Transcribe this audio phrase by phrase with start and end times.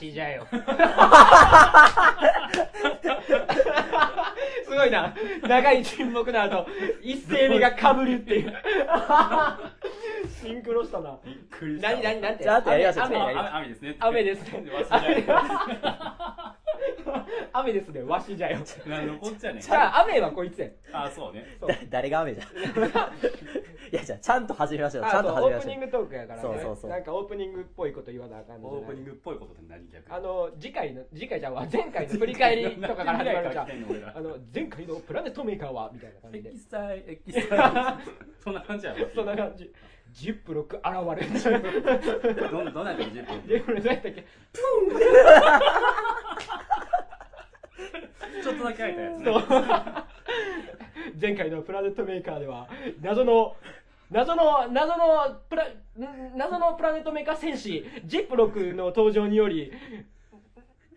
[0.00, 0.46] じゃよ。
[4.64, 5.14] すごいな。
[5.42, 6.66] 長い沈黙の後、
[7.02, 8.52] 一斉目がかぶるっていう。
[10.42, 11.18] シンクロしたな。
[11.24, 11.90] びっくりした。
[11.90, 12.44] 何、何、何て？
[12.44, 13.96] じゃあ、雨、雨、ですね。
[14.00, 14.64] 雨ですね。
[17.50, 18.02] 雨ですね。
[18.02, 18.58] わしじゃよ。
[18.58, 19.60] なっちゃね。
[19.60, 21.46] じゃあ、雨はこいつやあ、そうね。
[21.90, 22.44] 誰が雨じゃ。
[23.92, 25.04] いやじゃちゃんと始めましょう。
[25.04, 25.72] ちゃんと始めましょう。
[25.72, 26.42] オープニングトークやからね。
[26.42, 26.90] そうそうそう。
[26.90, 33.68] なんかオープニングっぽいこと言わなあかんねオープニングっぽいことって何逆あの次回の次回じゃあ 前回の振り返りとかから始まるじゃん。
[34.16, 35.90] あの前回のプラネットメーカーは？
[35.92, 36.48] みたいな感じで。
[36.48, 37.44] エキサイエキサイ。
[38.42, 39.70] そんな感じやろそんな感じ。
[40.10, 40.86] ジップロック現
[41.20, 42.50] れる。
[42.50, 43.48] どんなやったジップロック。
[43.48, 44.24] ジップロックどうやったっけ？
[44.54, 44.58] プ
[48.38, 48.42] ン。
[48.42, 49.22] ちょっとだけ開いたやつ。
[51.20, 52.68] 前回のプラネットメーカーでは
[53.00, 53.54] 謎の
[54.12, 55.66] 謎の、謎のプラ、
[56.36, 59.72] 謎のプラネットメーカー戦士、ジップロックの登場により、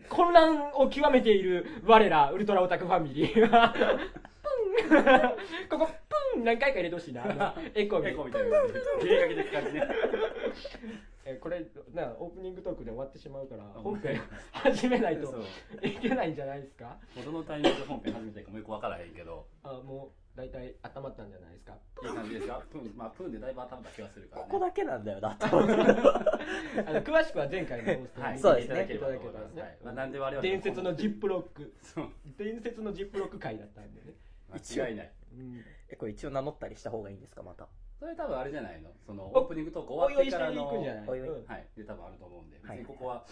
[0.10, 3.74] 混乱を極めている我ら、ウルトラオタクファミリーは、
[5.70, 5.88] ここ、
[6.34, 7.56] プン何回か入れてほしいな。
[7.74, 8.62] エコーみたいな。
[8.62, 9.88] かけてく感じね。
[11.28, 14.22] えこれなオープニングトークで終わってしまうから本編
[14.52, 15.34] 始めないと
[15.82, 16.98] いけないんじゃないですか？
[17.16, 21.78] 元のタイミングで本編始めていかもよく分からへんけどあもう大体温まったんじゃないですか？
[22.04, 28.66] いい感じですかプン、まあ、プンでだいぶ温まった気がするから、ね、ここだけなんだよな、 あの詳しくは前回の放送で、はい、そうで。
[28.66, 29.14] いただけたら
[29.50, 29.62] ね。
[29.62, 32.10] はいまあ、なんで我々伝説のジップロック、そう。
[32.38, 34.14] 伝説のジップロック会だったんでね。
[34.52, 35.12] 間違いない。
[35.34, 37.68] うん、え、これ一応名乗ったりした方がいいんですか、また？
[38.00, 38.92] それ多分あれじゃないの？
[39.06, 40.68] その、オープニングトーク終わってからの。
[40.70, 40.76] お
[41.16, 41.22] いい？
[41.24, 41.68] いい、うん、はい。
[41.78, 43.26] で、多分あると思うんで、別にここは、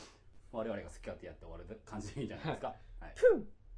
[0.52, 2.68] 我々が好き勝手やって終わる感じでいいんじゃないですか？
[3.02, 3.48] はい、プン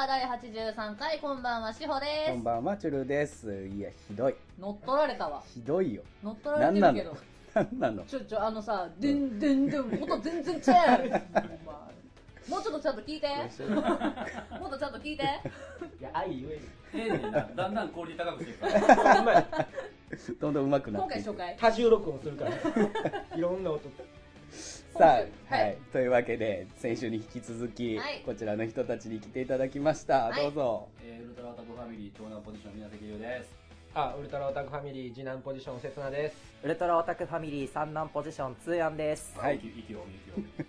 [0.00, 2.32] ネットメー第83回、こんばんは、しほです。
[2.32, 3.66] こんばんは、チュルです。
[3.66, 4.34] いや、ひどい。
[4.58, 5.42] 乗っ取られたわ。
[5.52, 6.02] ひどいよ。
[6.22, 7.16] 乗っ取られてるけど。
[7.54, 8.04] なんなの？
[8.04, 11.02] ちょ、ちょ、あのさ、でんでんでん、音全然ちゃう。
[12.48, 13.28] もうちょっとちゃんと聞いて。
[14.58, 15.22] もっとちゃんと聞いて。
[15.22, 19.46] いや愛ゆえに丁寧になだんだんクオリティ高くしていくから
[20.40, 21.34] どんどん上手くな今っていく。
[21.34, 21.56] 回初回。
[21.60, 23.80] 多重録音するからいろんな音
[25.00, 30.24] さあ、ははいい、というわけで、先週に引き続き、はいこちらの人たちに来ていただきました。
[30.24, 30.88] はいどうぞ。
[31.02, 33.50] えーウルトラオタクファミリー長男ポジション宮崎優です
[33.94, 39.32] あウルトラオタクファミリー次男ポジションせつなですウルトラオタクファミリー三男ポジションツーアンです。
[39.38, 40.04] はい息息を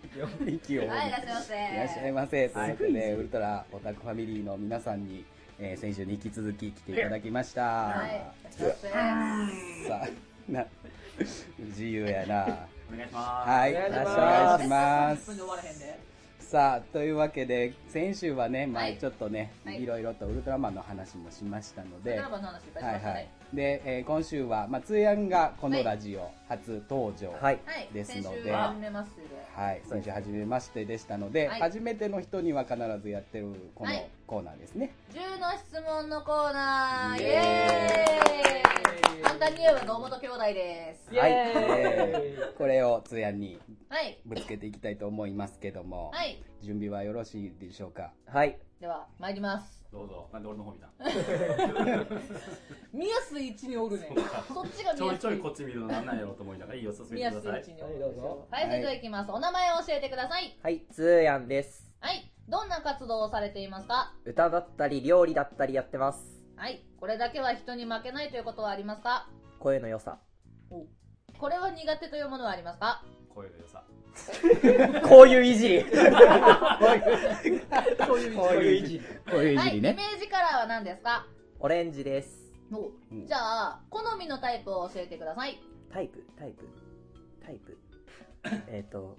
[0.07, 0.87] 息を 息を。
[0.87, 1.73] はい、いらっしゃいませ。
[1.73, 2.49] いらっしゃいませ。
[2.49, 5.25] ということで、はいウルトラオタクファミリーの皆さんに、
[5.59, 7.63] えー先週に引き続き来ていただきました。
[7.63, 9.49] はい、いらっしゃいま
[9.83, 9.89] せ。
[9.89, 10.65] さあ、な、
[11.59, 12.67] 自由やな。
[12.93, 13.49] お願いします。
[13.49, 14.11] はい、お願いします。
[14.11, 14.75] お願いしま
[15.13, 16.51] 10す。
[16.51, 18.97] さあ、というわけで、先週はね、まあはい。
[18.97, 19.81] ちょっとね、はい。
[19.81, 23.29] いろいろとウルトラマンの話もしましたので、ドラマの話いっぱいしはいはい。
[23.53, 27.33] で、えー今週は、まあ、通やんがこのラジオ初登場。
[27.93, 29.27] ですので先週はじめましてで。
[29.55, 31.59] はい、先週初めましてでしたので、はい。
[31.61, 34.09] 初めての人には必ずやってるこのはい。
[34.25, 34.93] コーナーですね。
[35.13, 37.19] 10の質問のコーナー。
[37.19, 37.25] イイ。
[37.25, 39.21] エエーイ。
[39.21, 41.15] 簡単に言えば堂本兄弟です。
[41.15, 41.53] はい、イエーイ。
[41.55, 43.59] え ーこれを通やんに
[43.89, 44.17] はい。
[44.25, 46.41] ぶつけていきたいと思いますけども、はい。
[46.61, 48.13] 準備はよろしいでしょうか？
[48.27, 48.57] はい。
[48.79, 50.29] では参りますどうぞ。
[50.31, 50.87] なんで俺の方見た
[52.93, 54.09] 見やすい位置におるね。
[54.47, 55.17] そっちが見ちょやすい。
[55.17, 58.63] いちょいこっち見るのなんなんやろうと思いながらいいよ進見やすい位めてください置におるはいどうぞはい。
[58.63, 59.31] それではいきます。
[59.31, 60.57] お名前を教えてください。
[60.63, 61.89] はい、ツーヤンです。
[61.99, 62.31] はい。
[62.47, 64.13] どんな活動をされていますか？
[64.23, 66.41] 歌だったり料理だったりやってます。
[66.55, 66.85] はい。
[66.99, 69.27] これだけは人に負けないということはありますか？
[69.59, 70.19] 声の良さ。
[71.37, 73.03] これは苦手というものはありますか？
[73.33, 73.83] 声の良さ
[75.07, 75.85] こういういじり。
[78.05, 79.05] そういうこういういじり。
[79.29, 79.97] こういういはいイメじりね。
[80.17, 81.25] ージカラーは何ですか？
[81.59, 82.51] オレンジです。
[83.27, 85.59] じゃあ好みのタイプを教えてください
[85.91, 86.65] タイプ、タイプ、
[87.45, 87.77] タイプ？
[88.69, 89.17] えっと、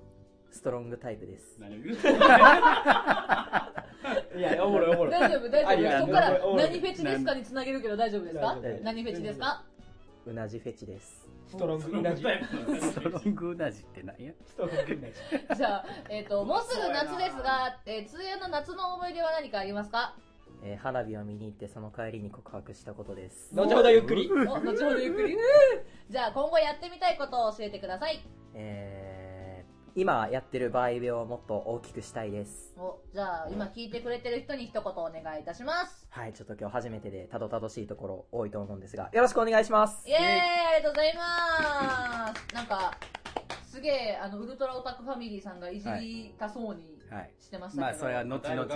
[0.51, 1.61] ストロングタイプです。
[4.37, 8.57] いやおもろいおもろい大丈夫大丈夫そこから何フェチですかにつなげるけど大丈夫ですか？
[8.83, 9.65] 何フェチですか？
[10.27, 11.22] うなじフェチです。
[11.53, 12.23] ストロングうなじ
[12.81, 14.33] ストロングうなじって何や？
[14.47, 15.09] ストロングうな
[15.53, 20.17] じじゃあ、えっ、と、もうすぐ夏ですが、えー、通夜の夏の思い出は何かありますか？
[20.65, 23.53] えー花火を見に行ってその帰りに告白したことです。
[23.55, 24.31] 後ほどゆっくり。
[24.33, 25.37] お後ほどゆっくり。
[26.09, 28.25] じゃあ今後やってみたいことを教えてください。
[28.55, 29.02] えー
[29.95, 32.73] 今やってるバイブをもっと大きくしたいです。
[32.79, 36.07] お、じゃあ今聞いてくれてる人に一言お願いいたします。
[36.09, 40.09] はい、ちょっと今日初めてでたどたどしいところ多いと思うんですが、よろしくお願いします。
[40.09, 42.97] イエーイありがとうございますなんか、
[43.67, 47.31] すげえ、あの、ウルトラオタクファミリーさんがいじりたそうにはい。
[47.39, 47.83] してましたけど。
[47.83, 48.67] まあ、それは後々。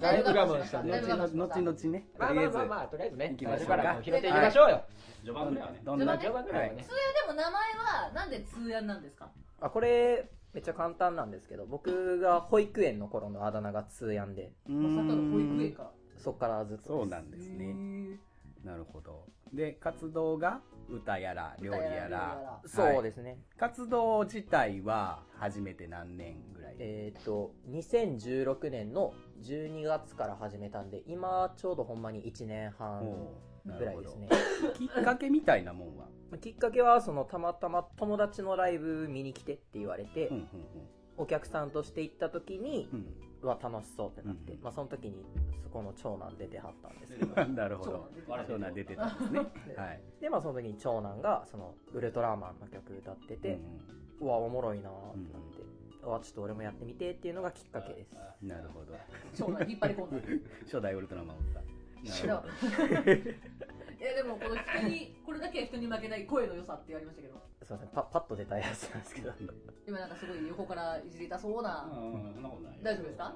[0.00, 2.04] だいぶ我慢したね後々ね。
[2.18, 4.84] まあとりあえずまあまあまあ、とりあえずね、行きましょうか拾っていきましょうよ。
[5.20, 9.28] 序盤ぐらいはねどんな、序盤ね序盤ぐらいはね通夜でも名前はなんで通夜なんですか
[9.60, 15.90] あ、これ、めっちゃ簡単なんですけど、僕が保育園の頃のあだ名が通やんで、うまさかの保育園んか。
[16.16, 16.84] そっからずっと。
[16.86, 18.18] そうなんですね。
[18.64, 19.26] なるほど。
[19.52, 22.62] で、活動が歌やら、料理やら。
[22.64, 23.38] そうですね。
[23.58, 26.76] 活動自体は初めて何年ぐらい？
[26.78, 29.12] えーっと、2016年の
[29.42, 33.28] 12月から始めたんで、今ちょうどほんまに1年半
[33.66, 34.28] ぐらいですね。
[34.74, 36.06] きっかけみたいなもんは？
[36.40, 40.48] きっかけは、その、たまたま友達のライブ見に来てって言われて、うん
[41.18, 43.06] お客さんとして行った時にう、ん
[43.40, 45.24] うわ、楽しそうってなって、うんまあその時に、
[45.62, 47.54] そこの長男出てはったんですけど、うん。
[47.54, 48.10] なるほど。
[48.46, 49.38] そうなん出てたんですね。
[49.76, 50.00] はい。
[50.20, 53.58] で、まあその時に長男が、その、ウルトラマンの曲歌ってて、
[54.20, 55.62] うわ、おもろいなーってなって、
[56.02, 58.14] うわ、ちょっと俺もやってみてっていうのがきっかけです。
[58.42, 58.92] うんなるほど。
[59.32, 60.16] そうなん引っ張り込んだ。
[60.64, 61.42] 初代ウルトラマンおっ
[62.10, 62.24] た。
[62.24, 62.46] いやなる
[62.98, 63.12] ほど。
[63.96, 69.32] いやでもこの人に、これだけは人に負けない声の良さって言われましたけど、すいません、パパッと出たやつなんですけど。
[69.86, 71.84] 今なんかすごい横からいじりたそうな。
[71.90, 73.34] うんそんなことない大丈夫ですか？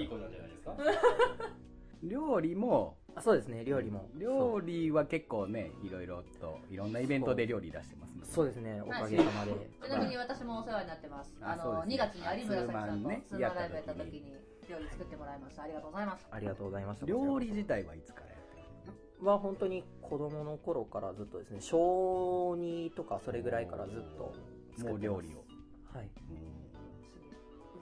[0.00, 0.76] いい子なんじゃないですか？
[2.02, 4.08] 料理も、あそうですね、料理も。
[4.14, 8.26] 料理は結構ね、いろいろと、いろんなイベントで料理出してますもんね。
[8.26, 9.52] そうですね、おかげさまで。
[9.84, 11.34] ちなみに私もお世話になってます。
[11.40, 11.94] あの、あそうですね。
[11.96, 13.22] 2月に有村咲さんとツーマンね。
[13.28, 14.36] ツーマンライブやった時に
[14.68, 15.62] 料理作ってもらいました。
[15.62, 16.26] ありがとうございます。
[16.30, 17.06] ありがとうございました。
[17.06, 25.44] 料理自体はいつからやってるは本当に子供の頃からずっとですね、小2とかそれぐらいからずっと作ってますもう料理を。
[25.96, 26.10] はい。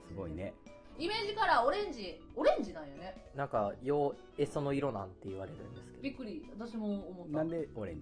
[0.07, 0.53] すごいね。
[0.97, 2.19] イメージカラーオレンジ。
[2.35, 3.15] オレンジなんよね。
[3.35, 6.01] なんか、よう、え、その色なんて言われるんですけど。
[6.01, 6.49] びっくり。
[6.57, 7.37] 私も思った。
[7.37, 8.01] なんでオレン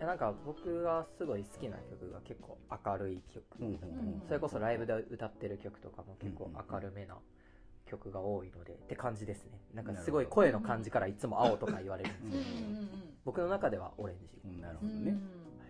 [0.00, 3.44] えなんか僕がすごい好きな曲が結構明るい曲。
[3.60, 7.16] うんうんうんそれこそライブで歌ってる曲とかも結構明るめな
[7.92, 9.60] 曲が多いので、って感じですね。
[9.74, 12.88] なんかすごい声の感じからいつも青とか言われるんですけど、うんうんうん
[13.24, 14.36] 僕の中ではオレンジ。
[14.44, 14.60] うん。
[14.60, 15.16] なるほどね。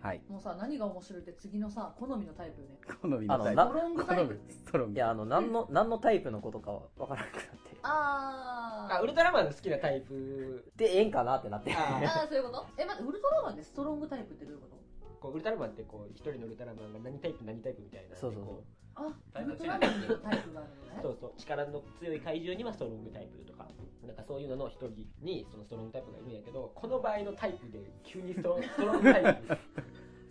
[0.01, 0.21] はい。
[0.27, 2.79] もうさ、何が面白いって次のさ、好みのタイプよね。
[2.99, 3.61] 好みのタイプ。
[3.61, 4.53] あのなストロングタイプって。
[4.53, 7.77] ストロングいや、あの、何の、何のタイプのことかわからなくなって。
[7.83, 8.95] あー。
[8.95, 11.75] あ、ウルトラマンの好きなタイプ、で、ええんかなってなって。
[11.75, 12.65] ああー、そういうこと？
[12.79, 14.77] え、待って、ウルトラマンでストロングタイプってどういうこと？
[15.19, 18.17] こうウルトラマンってこう、一人のウルトラマンが何タイプ何タイプみたいな。
[18.17, 18.63] そうそうそうこ
[18.95, 20.99] あ、ウルトラマンにもタイプがあるのね。
[21.01, 23.67] そうそう力の強い怪獣にはストロングタイプとか
[24.05, 29.57] なんかそういうのの一人にそのストロングタイプがいるんやけどこの場合のタイプで急にストロンストロングタイプ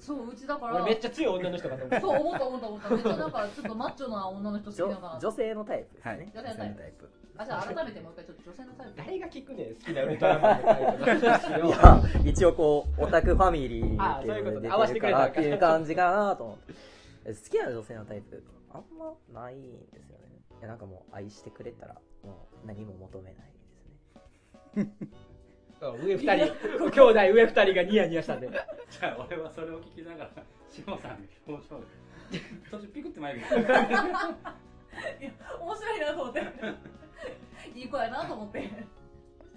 [0.03, 0.75] そう、うちだから。
[0.83, 2.91] 俺めっちゃ強い女の人かと思うそう、思った思った思った。
[2.91, 5.19] めっちゃなんか、ちょっとマッチョな女の人好き女だな。
[5.21, 6.19] 女性のタイプですはい。
[6.19, 6.33] ね。
[6.35, 7.11] 女性のタイプタイプ。
[7.37, 8.93] あ、じゃあ改めてもう一回ちょっと女性のタイプ。
[8.97, 16.92] 誰が聞くねん好きなウルトラマンのタイプの話をいや、一応こう、オタクファミリーってあそういうので合わせてくれた出てるからっていう感じかなと思って。
[17.25, 20.25] え好きな女性のタイプ、あんまないんですよね。
[20.59, 23.53] いやなんかもう愛してくれたら、もう何も求めない
[24.75, 24.93] ですね。
[25.81, 26.55] う ん上二人
[26.91, 28.49] 兄弟上二人がニヤニヤしたんで
[28.89, 30.31] じゃあ俺はそれを聞きながら
[30.69, 31.87] 志保さんの表情で
[32.71, 33.51] 途中ピクって前に面
[35.77, 36.41] 白いなと思って。
[37.75, 39.02] いい子やなと思って。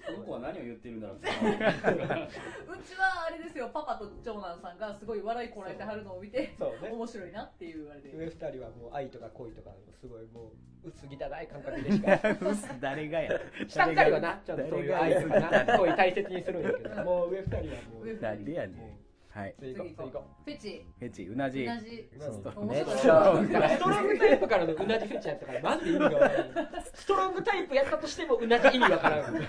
[0.05, 1.17] この子は何を言ってるんだろう。
[1.17, 6.91] うちはあれですよ、パパと長男さんがすごい笑いこらえてはるのを見て、そうね。
[6.91, 8.15] 面白いなっていうあれで。
[8.15, 10.51] 上二人はもう愛とか恋とかすごいも
[10.83, 12.19] う薄汚い感覚でしか。
[12.79, 13.39] 誰がや。
[13.67, 14.41] 下二人はな。
[14.45, 16.89] ちゃんとそういう愛とか恋大切にするんやけど。
[17.03, 18.19] もう上二人はもう。
[18.21, 19.04] 誰やねん。
[19.35, 19.55] はい。
[19.59, 20.49] 次行こう。
[20.49, 21.65] フェチ、フェチ、うなじ。
[21.65, 22.09] 同じ。
[22.17, 29.33] うそう面白いめっちゃ、ストロングタイプからのうなじフェチやったからマジで意味がわからないストロングタイプやったとしてもうなじ意味わからん。
[29.33, 29.39] この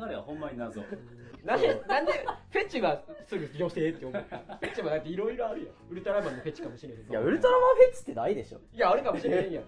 [0.00, 0.82] 流れはほんまに謎。
[1.42, 2.12] なんでなんで
[2.50, 5.70] フェチはすぐ女性って思ったフェチもだっていろいろあるやん。
[5.90, 6.98] ウルトラマンのフェチかもしれん。
[6.98, 8.58] いや、ウルトラマンフェチってないでしょ。
[8.74, 9.64] いやあるかもしれんやん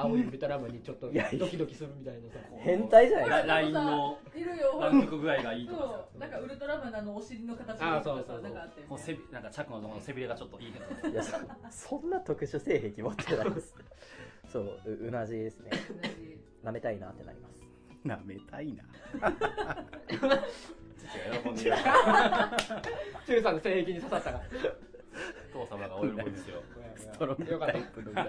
[0.00, 3.28] 青いウルトラマンにちょっとドキドキするみたいなさ変態じゃない。
[3.28, 8.86] ラ LINE のいるよ、南極具合がいいとかさなんかウルトラマンのお尻の形あがとかさ、ーそうそうそうなんかあって。
[8.88, 11.36] もう背びなんかチャックのところの背びれがちょっといいけどいや、そ
[11.70, 13.74] そんな特殊性癖持ってないです。
[14.52, 15.70] そう、ううなじですね。
[15.72, 17.60] 同じ舐めたいなってなります。
[18.04, 18.84] なめたいな。
[20.98, 21.76] 父が喜んでる
[23.26, 24.87] チュウさんの性癖に刺さったが当
[25.66, 26.62] 父様がお喜びですよ。
[26.98, 28.24] ストロングタイプのや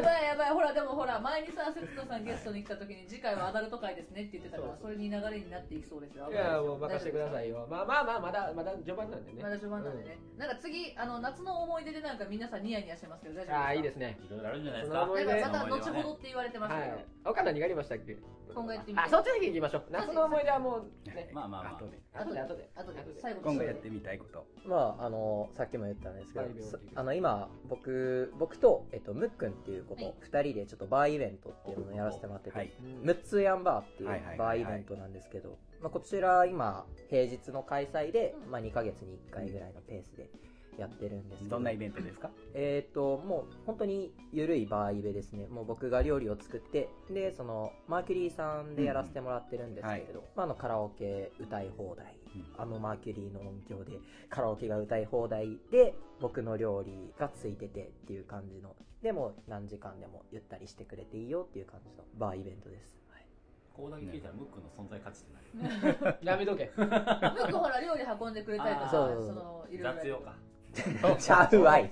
[0.00, 0.50] ばいやばい。
[0.52, 6.28] ほらでもほら前にさ節子さんゲストに来た時に次回はアダルト会ですねって言ってたからそれに流れになっていきそうですよ。
[6.30, 7.66] いやもう任せてくださいよ。
[7.70, 9.42] まあまあまあまだまだ序盤なんでね。
[9.42, 13.60] まだ序盤なんでね、なんか次あの夏の思い出でなんか皆さんニヤニヤしてますけど大丈夫ですか？
[13.60, 14.18] ああいいですね。
[14.22, 14.98] いろいろあるんじゃないですか？
[14.98, 17.04] なんかまた後ほどって言われてましたけど、はい。
[17.24, 18.16] 他何がありましたっけ？
[18.54, 19.04] 今後やってみて。
[19.04, 19.84] あそっちだけ行きましょう。
[19.90, 21.30] 夏の思い出はもうね。
[21.32, 21.80] まあまあまあ
[22.20, 24.46] 後で後で後であとで後で最後今後やってみたいこと。
[24.66, 26.46] まああのさっきも言ったんですけど
[26.94, 30.04] あの今僕僕と、えっと、ムックンっていう子はい。
[30.04, 32.72] と2人でちょっとバーイベントっていうのをやらせてもらってて、はい。
[33.02, 38.50] ムッツヤンバーっていうバーイベントなんですけど、まあ、こちら今平日の開催で、うん。
[38.50, 40.30] まあ、2ヶ月に1回ぐらいのペースで
[40.78, 41.56] やってるんですけど。
[41.56, 42.30] どんなイベントですか？
[42.54, 52.16] えっ、ともう本当に緩いバーイベですねもう僕が料理を作ってでそのマーキュリーさんでやらせてもらってるんですけれど、まあ、あのカラオケ歌い放題。
[52.58, 58.76] あのマーキュリーの音響でカラオケが歌い放題で僕の料理がついててっていう感じの。
[59.02, 63.24] でも何時間でもゆったりしてくれていいよっていう感じのバーイベントです、はい。
[63.72, 66.70] ここだけ聞いたらムックの存在価値ってない やめとけ。
[66.76, 69.26] ムックほら料理運んでくれたりとかそう。
[69.26, 69.94] そのいろいろ。
[69.94, 70.34] 雑用か
[71.18, 71.90] ちゃうわい。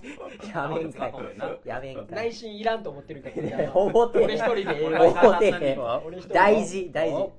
[0.54, 1.14] やめんかい。
[1.64, 2.06] やめんかい。
[2.10, 4.86] 内心いらんと思ってるから 思って俺一人で。
[4.98, 6.28] 思ってへん。
[6.28, 7.32] 大事大事。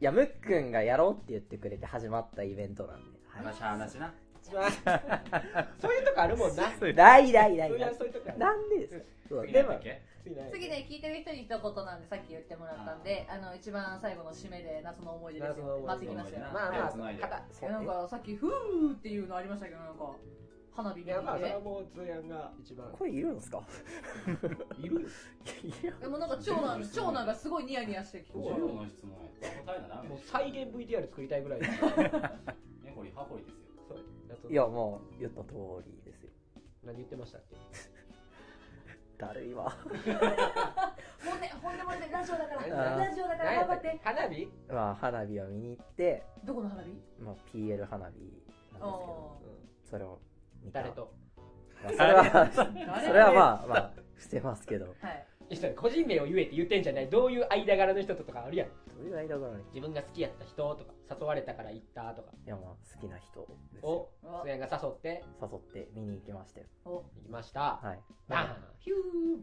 [0.00, 4.14] いやムックンがやろうって言ってくれて始まったイベントなんで、は話話な
[4.54, 6.70] まあ そういうとこあるもんな。
[6.70, 8.38] い、大大大そういう大そういうとこある。
[8.38, 9.42] なんでですか？
[9.52, 9.80] でも。
[10.52, 10.86] 次ね。
[10.88, 17.70] 聞いてる人に一言なんでさっき言ってもらったんであの一番最後の締めで夏の思い出です夏の思い出よ待ってきましたよまあまあ。
[17.70, 20.14] なんかさっきフーっていうのありましたけどなんか
[20.78, 22.52] 花火見いやまあそれてはもう通やんが。
[22.60, 22.86] 一番。
[22.92, 23.60] これいるんですか？
[24.78, 25.08] いるよ。
[25.64, 25.92] いや。
[26.00, 28.38] でもなんか長男長男がすごいニヤニヤしてきて。
[28.38, 29.18] 10の質問。
[29.42, 31.60] や答えなダメもう再現 VTR 作りたいぐらい。
[31.60, 33.60] ですねこれ歯掘りですよ。
[33.88, 33.98] そう。
[34.28, 35.54] 夏いやもう言った通
[35.84, 36.30] りですよ。
[36.84, 37.56] 何言ってましたっけ？
[39.18, 39.70] だるいわ。
[39.70, 42.68] 本音本音もでラジオだから。
[42.68, 44.00] 何ラジオだから頑張って。
[44.04, 44.48] 花火？
[44.68, 46.90] まあ花火を見に行って、どこの花火？
[47.18, 49.40] まあ、PL 花火なんですけど。
[49.90, 50.20] それを
[50.72, 51.12] 誰と？
[51.82, 52.52] まあ、それは誰
[53.06, 54.86] それはまあまあ伏せますけど。
[55.00, 55.24] はい。
[55.76, 57.08] 個人名を言えって言ってんじゃない？
[57.08, 58.68] どういう間柄の人とかあるやん。
[58.68, 62.32] どういう間柄に自分が好きやった人とか誘われたから行ったとか。
[62.44, 64.10] いやまあ好きな人ですお
[64.42, 65.24] 通やんが誘って。
[65.40, 66.66] 誘って見に行きましたよ。
[66.84, 66.90] お。
[66.90, 67.60] 行きました。
[67.82, 68.00] はい。
[68.28, 68.56] バーン。
[68.80, 68.94] ヒュ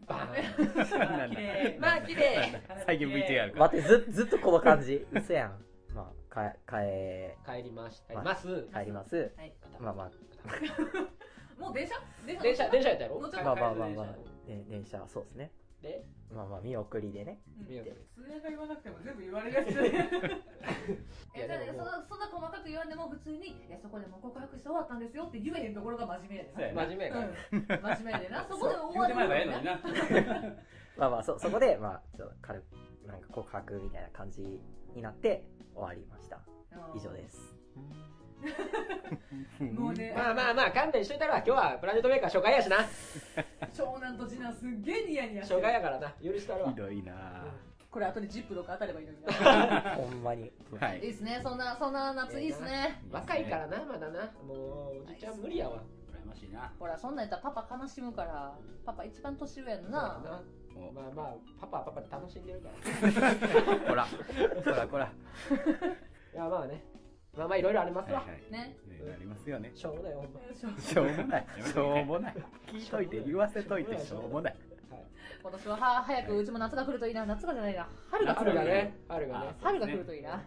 [0.02, 1.30] ーバーン。
[1.34, 1.78] 綺麗。
[1.80, 2.62] まあ綺麗。
[2.86, 3.58] 再現 VTR か。
[3.60, 5.04] 待ってずずっとこの感じ。
[5.12, 5.64] 嘘やん。
[5.92, 8.14] まあか帰帰りました。
[8.14, 8.68] はいます。
[8.72, 9.32] 帰ります。
[9.36, 9.52] はい。
[9.80, 10.10] まあまあ
[11.58, 11.94] もう電車？
[12.26, 13.20] 電電車電車やったやろ？
[13.20, 14.06] 乗っちゃまあうまあまあまあ。
[14.46, 15.52] で電車そうですね。
[15.82, 16.04] で？
[16.32, 17.40] まあまあ見送りでね。
[17.60, 17.68] うん。
[17.68, 17.92] 見送り。
[18.14, 19.68] 通訳が言わなくても全部言われるやつ
[21.34, 26.82] え じゃあそんなそんな細かく言わんでも普通に「いやそこでもう告白して終わったんですよ」って言えへんところが真面目やでそうやな。
[26.82, 27.26] 真面目やから。
[27.26, 27.66] うん。
[27.96, 28.44] 真面目でな。
[28.50, 29.80] そこで終言うてまえばええのにな。
[30.96, 34.60] まあまあそそこでまあちょっと軽くなんか告白みたいな感じ
[34.94, 36.40] になって終わりました。
[36.94, 37.54] 以上です
[39.60, 40.12] もうね。
[40.16, 42.78] まあまあまあ勘弁しといたら今日はプラネットメーカー初回やしな。
[43.72, 46.10] 長男と次男すっげえニヤニヤして初る回やからな。
[46.22, 46.70] 許したるわ。
[46.70, 47.44] ひどいな。
[47.90, 49.80] これ後でジップとか当たればいいのにな。
[49.96, 50.52] ほんまに。
[50.78, 51.00] はい。
[51.00, 51.40] いいっすね。
[51.42, 53.02] そんなそんな夏いいっすね。
[53.10, 54.30] 若いからなまだな。
[54.46, 55.82] もうおじちゃん無理やわ。
[56.12, 56.72] 羨ましいな。
[56.78, 59.98] ほらそんなんやったらパパ悲しむからパパ一番年上やんな。
[60.92, 63.88] まあまあパパはパパで楽しんでるから。
[63.88, 64.04] ほら
[64.62, 65.06] ほらほら。
[66.34, 66.84] いやまあね
[67.36, 68.52] まあまあいろいろありますわ、はいはい。
[68.52, 68.76] ね。
[68.88, 69.72] いろいろありますよね。
[69.74, 70.80] しょうもないよほんま。
[70.80, 71.46] しょうもない。
[71.72, 72.34] しょうもない。
[72.66, 74.56] 聞いといて言わせといてしょうもない
[75.46, 77.24] 今年はは早くうちも夏が来るといいな。
[77.24, 77.86] 夏がじゃないな。
[78.10, 78.50] 春が来る。
[78.50, 78.96] 春がね。
[79.06, 79.46] 春がね。
[79.62, 80.30] 春が来るといいな。
[80.30, 80.40] はい、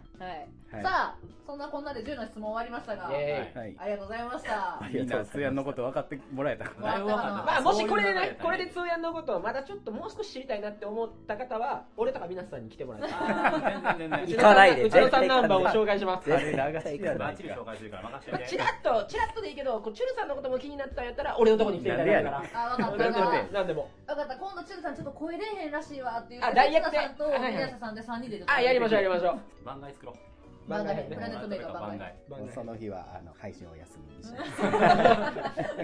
[0.70, 0.82] はい。
[0.82, 1.16] さあ
[1.46, 3.10] そんなこんなで10の質問終わりましたが。
[3.10, 3.58] イエーイ。
[3.58, 3.76] はい。
[3.78, 4.88] ありがとうございました。
[4.92, 6.68] みんな通夜のこと分かってもらえた。
[6.68, 14.24] かなまあもしこれでねこれで通夜のことをまだちょっともう少し知りたいなって思った方は俺とか皆さんに来てもらってあー全然全然。
[14.24, 14.82] うちの行かないで。
[14.82, 16.30] うちの三ナンバーを紹介します。
[16.30, 17.18] あれ流しやない。
[17.18, 22.42] バッチリ紹か介するから任せてまあチラッとチラッとでいいけどこうチュルさんのことも気になったんやったら俺のとこに来ていただいたから。
[22.52, 23.88] あ分かったなんでも分かっなんでも。
[24.06, 24.36] た分かった。
[24.36, 29.64] 今度チュルさんちょっと声出えへんらしいわっていうあ代役でさんと宮下さんで3人であやりましょうやりましょう。
[29.64, 30.70] 番外作ろう。
[30.70, 32.14] 番外プラネットメーカー番外。
[32.28, 32.52] 番外。
[32.54, 34.62] その日はあの配信を休みにします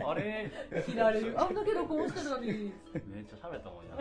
[0.07, 0.51] あれ
[0.87, 3.97] 切られるあんだけ録音してるのにめっちゃ喋ったもんや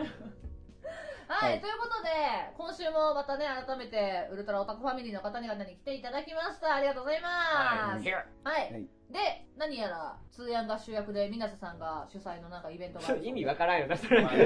[1.28, 1.60] はい、はい。
[1.60, 2.10] ということで
[2.56, 6.74] 今週もまたね改めてウルトラオタクファミリーの方々に来ていただきました。
[6.74, 8.08] ありがとうございます。
[8.08, 8.86] はい、はい。
[9.10, 14.20] で何やら通夜が主役で水瀬さんが主催のなんかイベントが意味わからんよなそれ。
[14.26, 14.36] 主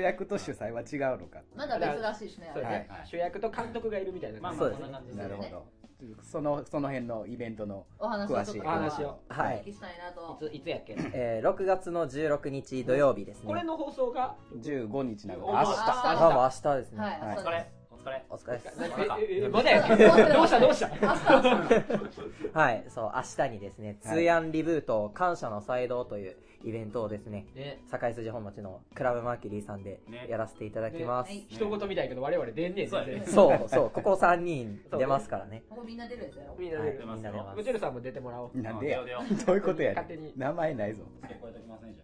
[0.00, 2.52] 役と主催は違うのかまだ別らしいですね。
[2.54, 2.86] ねね。
[2.88, 4.84] はい主役と監督がいるみたいなまあまそうですね。
[4.84, 5.66] あこんな感じなるほねど
[6.22, 9.18] そのその辺のイベントのお話をちょっと詳しいお話を。
[9.30, 10.38] おはいしたいなと。
[10.46, 10.96] いついつやっけ？
[11.12, 13.46] えー6月の16日土曜日ですね。
[13.46, 15.68] これの放送が？15日なのでお明日。
[15.68, 17.36] 明日あもう明日ですね、はいはい。
[17.36, 17.66] お疲れ。
[17.90, 18.24] お疲れ。
[18.30, 18.58] お疲れ。
[18.58, 20.04] ですえええまだやっけ
[20.34, 20.60] どうした？
[20.60, 20.88] どうした？
[22.60, 24.16] はいそう明日にですね「はい。
[24.16, 27.80] 通やんリブート感謝の祭道」というイベントをですねね。
[27.90, 30.26] 堺筋本町のクラブマーキュリーさんでね。
[30.28, 31.34] やらせていただきます、ね。
[31.34, 35.62] はい一言みたいけど我々出んねんそうそうそうここ3人出ますからね。
[35.70, 36.50] もうみんな出るやつやろ。
[36.50, 36.60] はい。
[36.60, 37.56] みんな出るみんな出ます。
[37.56, 38.58] ムチェルさんも出てもらおう。
[38.58, 39.02] なんでや？
[39.04, 40.32] 出よどういうことや勝手に。
[40.36, 41.04] 名前ないぞ。
[41.22, 41.94] 付け加えときますね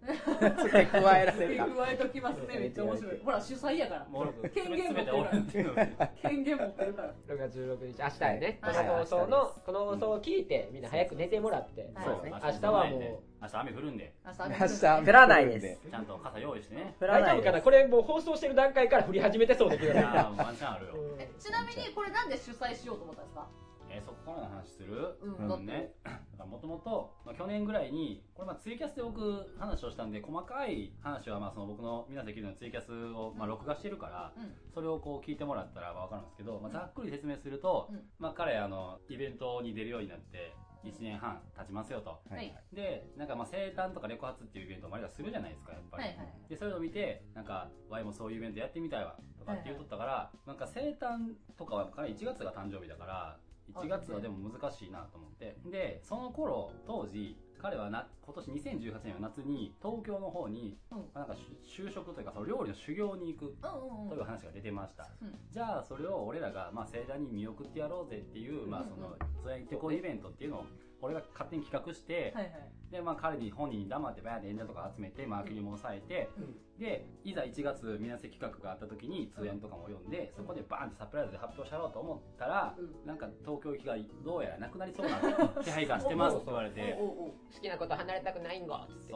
[0.41, 1.67] じゃ付け加えられた。
[1.67, 2.39] 加えときます。
[2.47, 3.21] ねめっちゃ面白い。
[3.25, 4.03] ほら主催やから。
[4.03, 5.75] あもう俺権限持ってる全て俺っていうの
[6.23, 7.15] 権限持ってるから。
[7.29, 8.75] 6月16日明日やね、はい。
[8.75, 9.67] この放送のはい。
[9.67, 12.05] この放送を聞いてみんな早く寝てもらって、はい。
[12.05, 12.41] そうですね。
[12.45, 14.15] 明日はもう明日雨降るんで。
[14.27, 15.61] 明日降らないで。
[15.77, 16.97] すちゃんと傘用意してね。
[17.01, 17.45] 大丈夫降らないです。
[17.47, 17.63] かな？
[17.63, 20.95] これもう放送してる段階から降り始めてそうだけどねいやーワンチャンあるよ。
[21.19, 23.47] えちなみにこれなんで主催しようと思ったんですか？
[23.91, 25.17] えーそこからの話する？
[25.23, 25.53] うん。
[25.53, 25.93] うんね。
[26.39, 34.53] もともと去年ぐらいにこれまあツイキャスで僕話をしたんで細かい話はまあその僕の皆さん聞いてるのツイキャスをまあ録画してるからうん。
[34.75, 38.01] それをこう聞いてもらったら分かるんですけど、まあ、ざっくり説明すると、うん。
[38.19, 40.55] まあ、彼あのイベントに出るようになって
[40.85, 42.11] 1年半経ちますよと。
[42.11, 42.47] ははい。
[42.73, 46.27] いでなんかまあ生誕とかレコ発っていうイベントをマリがするじゃないですかやっぱり、はいはい。
[46.49, 53.39] でそれを見てなんかワイもそういうイベントやってみたいわとかって言うとったから、なんか生誕とかは彼1月が誕生日だから
[53.75, 55.57] 1月はでも難しいなと思って。
[55.67, 60.99] でその頃当時彼はな今年2018年の夏に東京の方に、うん。
[61.15, 61.35] なんか
[61.67, 70.65] 就就職というかその料理の修行に行くうんうんという話が出てました、うんじゃあそれを俺らがまあ盛大に見送ってやろうぜっていう、まあそのそうやってこうイベントっていうのを
[71.01, 72.53] 俺が勝手に企画して、はいはい。
[72.91, 76.31] でまあ彼に本人に黙ってバーって演者とか集めてマーキュリーも抑えて、
[76.79, 85.19] でいざ1月水瀬企画があった時に通演とかも読んでそこでバーンってサプライズで発表しゃろうと思ったら、なんか東京行きがどうやらなくなりそうな
[85.63, 86.37] 気配がしてます。
[86.37, 88.75] って言われて好きなこと離れたくないんご。
[88.75, 89.13] っつって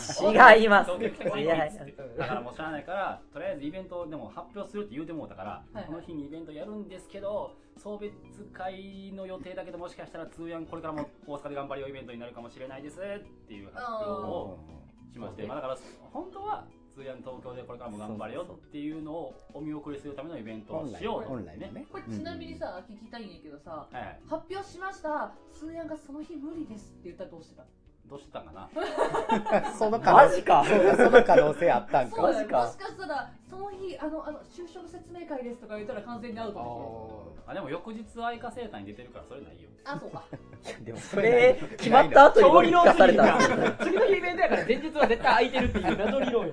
[0.00, 0.34] そう。
[0.34, 0.90] 違います。
[0.90, 8.14] 東京行きたくないっつってだからもう知らないからとりあえずイベントでも発表するって言うてもうたから、はいこの日にイベントやるんですけど送別
[8.52, 13.02] 会の予定だけどもしかしたら通訳これからも大阪で頑張りよイベントになるかもしれないですっ
[13.48, 14.58] ていう発表を
[15.12, 15.78] しまして、まあ、だから
[16.12, 16.66] 本当は
[17.00, 21.28] 通訳東京でこれからも頑張れよっていうのをお見送りするためのイベントをしようと。
[21.30, 21.86] 本来のね。
[21.90, 25.32] これちなみにさ聞きたいんやけどさはいはい発表しました。
[25.50, 27.64] 通夜がその日無理ですって言ったらどうしてた？
[28.10, 28.68] どうしてたんかな？
[29.72, 30.64] その可能マジか。
[30.64, 32.22] そうかその可能性あったんか。
[32.22, 32.66] マジか。
[32.66, 39.68] もしかしたらその日あのあの就職説明会ですとか言ったら完全にアウトあでも翌日愛花生誕に出てるからそれないよ。
[39.84, 40.24] あそうか。
[40.84, 43.38] でもそれ決まった後に僕聞かされた。
[43.84, 45.96] 次の日イベントやから前日は絶対空いてるっていう。
[45.96, 46.52] 謎理論や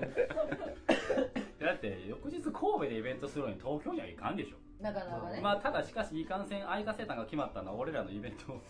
[1.60, 4.84] だって翌日神戸でイベントするのに東京にはいかんでしょ。
[4.84, 8.62] なかなかね、まあただしかしいかんせん愛花生誕が決まったのは俺らのイベント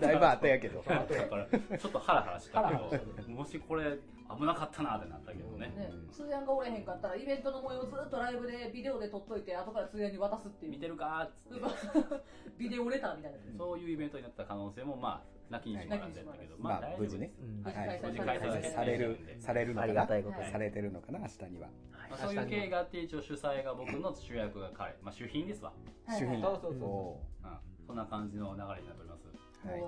[0.00, 0.82] だいぶ後やけど。
[0.82, 1.46] だから
[1.78, 3.28] ちょっとハラハラしたけど。
[3.28, 3.98] もしこれ
[4.38, 5.66] 危なかったなってなったけどね。
[5.76, 5.90] ね。
[6.10, 10.72] 通夜がおれへんかったらイベントの模様をずっとライブでビデオで撮っといて後から通夜に渡すっていう。
[10.72, 12.22] 見てるかーっつって。
[12.58, 16.56] ビデオレターみたいなそういうイベントになった可能性もまあなきにしもあらずやったけど。
[16.58, 17.32] まあ大丈夫無事ね。
[17.64, 17.74] はい。
[17.74, 21.18] 開催無事開催されるされるのありかながたいことにはいされてるのかな？
[21.20, 21.68] 明日には。
[22.10, 25.72] まあそういう経緯があって一応主催が僕の主役が彼まあ主賓ですわ。
[26.06, 27.58] はい主品そうそうそうおうん。
[27.86, 29.28] そんな感じの流れになっております。
[29.66, 29.80] ーはい。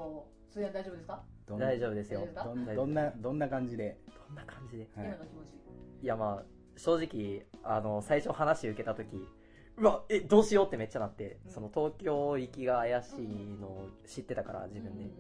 [0.51, 1.23] 通夜大丈夫ですか？
[1.47, 2.27] どん大丈夫ですよ。
[2.35, 3.99] どんどんなどんな感じで？
[4.29, 4.89] どんな感じで？
[4.97, 5.07] はい。
[5.07, 6.45] 今の気持ちいやまあ
[6.77, 9.29] 正直あの最初話受けた時
[9.77, 11.53] うわえどうしようってめっちゃなって、うん。
[11.53, 15.13] その東京行きが怪しいのを知ってたから自分で、うんうん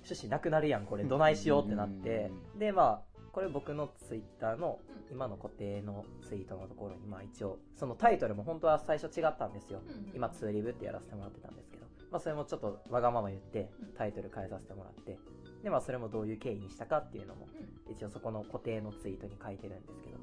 [0.00, 1.02] 趣旨なくなるやんこれ。
[1.04, 10.12] どないしようってなって、でまあこれ僕のツイッターのう今の固定のツイートのところにまあ一応そのタイトルも本当は最初違ったんですよ、うんうん。
[10.14, 13.88] 今ツーリブってやらせてもらってたんですけど、まあ、それもちょっとわがまま言ってうん。
[13.98, 15.18] タイトル変えさせてもらって
[15.62, 17.48] でまあそれもどういう経緯にしたかっていうのも
[17.90, 20.18] 一応そこの固定のツイートに書いてるんですけど、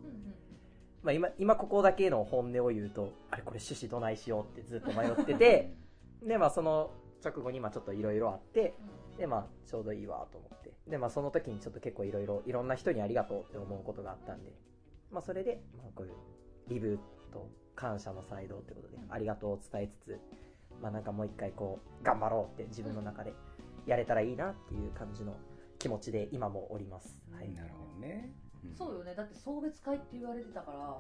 [1.04, 5.74] まあ、今今ここだけの本音を言うとあれこれ趣旨どないしようってずっと迷ってて
[6.24, 6.92] でまあその
[7.24, 8.76] 直後にまあちょっといろいろあって
[9.18, 10.56] でまあちょうどいいわと思って。
[10.88, 14.54] でまあその時にちょっと結構いろいろいろんな人にありがとうって思うことがあったんで
[15.12, 16.14] まあそれで、まあ、こういう
[16.68, 16.98] リブー
[17.34, 20.20] ト感謝の祭道ってことでありがとうを伝えつつ
[20.82, 23.34] まあなんかもう一回こう頑張ろうって自分の中で
[23.86, 25.36] やれたらいいなっていう感じの
[25.80, 28.34] 気持ちで今もおります、はい、なるほどね。
[28.64, 28.76] うん。
[28.76, 29.14] そうよね。
[29.16, 30.98] だって送別会って言われてたから。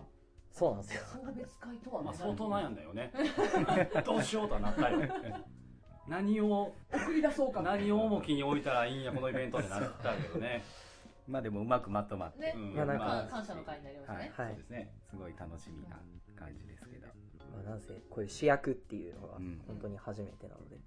[0.51, 1.01] そうなんですよ。
[1.13, 3.11] 送別会とはまあ相当悩んだよね。
[4.05, 5.01] どうしようとはなったよ。
[6.07, 7.61] 何を送り出そうか。
[7.63, 10.63] 何を重きに置いたらいいんやこのイベントってなったけどね。
[11.27, 12.39] まあでもうまくまとまって。
[12.39, 12.75] ね、うん。
[12.75, 14.47] まあなんかまあ、感謝の会になりましたね、はい。
[14.49, 14.93] そうですね。
[15.09, 15.99] すごい楽しみな
[16.35, 17.07] 感じですけど。
[17.07, 17.13] ま
[17.61, 19.61] あ、なんせこういう主役っていうのがうん。
[19.65, 20.77] 本当に初めてなので、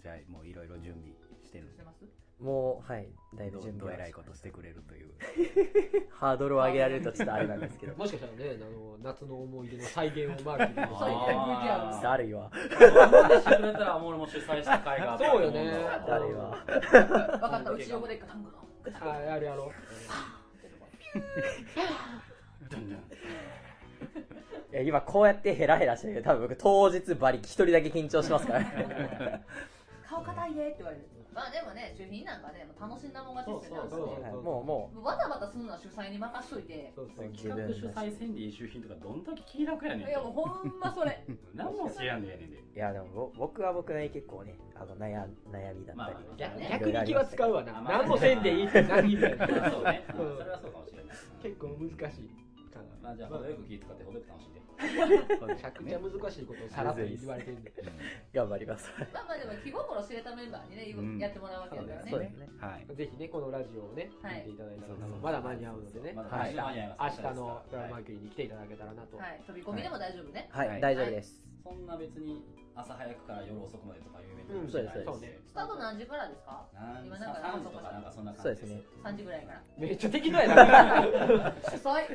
[0.00, 1.10] じゃあもういろいろ準備
[1.48, 2.04] してるしてます？
[2.38, 5.10] もう、はい、だいぶど準備はどえらいことしてくれるという
[6.14, 7.96] ハードルを上げられるとちょっとあれなんですけど。
[7.98, 12.42] もしかしたらね、あの、夏の思い出の再現をマークに再現 VTR だるいわ。
[12.44, 12.60] もし
[13.42, 15.64] してくれたら俺も主催した会があってそうよね
[16.06, 16.56] だるいわ。
[16.66, 19.70] 分かったうち横でガタンゴトンガタンあやるやろう。
[24.70, 29.44] いや今こうやってヘラヘラしてるけど、多分僕当日バリ一人だけ緊張しますからね。
[30.06, 31.02] 顔硬いねって言われる
[31.38, 33.86] まあでもね主品なんかねもう楽しんだもん勝ちですよ
[34.18, 37.30] ねもうももうバタバタするのは主催に任しといてそうそう。
[37.30, 41.22] 企画主催戦で一周品とかどんだけ気楽やねんいやもうほんまそれ。
[41.54, 42.58] 何も知らんでええねんで。
[42.58, 45.96] う、いやでもぼ僕は僕で結構ね、あの悩悩みだったり。
[45.96, 47.78] まあ逆に気は使うわな。
[47.78, 49.46] あまあ何もせんでいいって何みたいな。
[49.46, 51.16] うねうんそれはそうかもしれない。
[51.40, 51.98] 結構難しい
[52.74, 52.84] かな。
[53.00, 57.64] まあじゃあ程よく気使って程よく楽しんでめちゃくちゃ難しいことをさらっと言われてるん。
[57.64, 57.72] で。
[58.32, 58.90] 頑張ります。
[59.12, 61.18] まあまあでも気心知れたメンバーにね、うん。
[61.18, 62.10] やってもらうわけだからね。
[62.10, 62.48] そうですね。
[62.60, 62.86] はい。
[62.94, 64.34] ぜひね、このラジオをね、はい。
[64.36, 66.54] 聞いていただいたらそうそう、まだ間に合うのでね、まだはい。
[66.54, 69.16] 間に合います明日のドラマーキュリーに来ていただけたらなと。
[69.18, 69.42] はい。
[69.46, 70.80] 飛び込みでも大丈夫ね、はい、はい。
[70.80, 71.42] 大丈夫です。
[71.64, 75.10] そんな別に朝早くから夜遅くまでとかいうイベントうんじゃないそうです。
[75.10, 76.64] そうねスタート何時からですか？
[76.72, 78.82] なん今なんか3時とかなんかそんな感じそうですね。
[79.04, 79.62] 3時ぐらいから。
[79.76, 81.52] めっちゃ適当やな。
[81.68, 82.06] 主催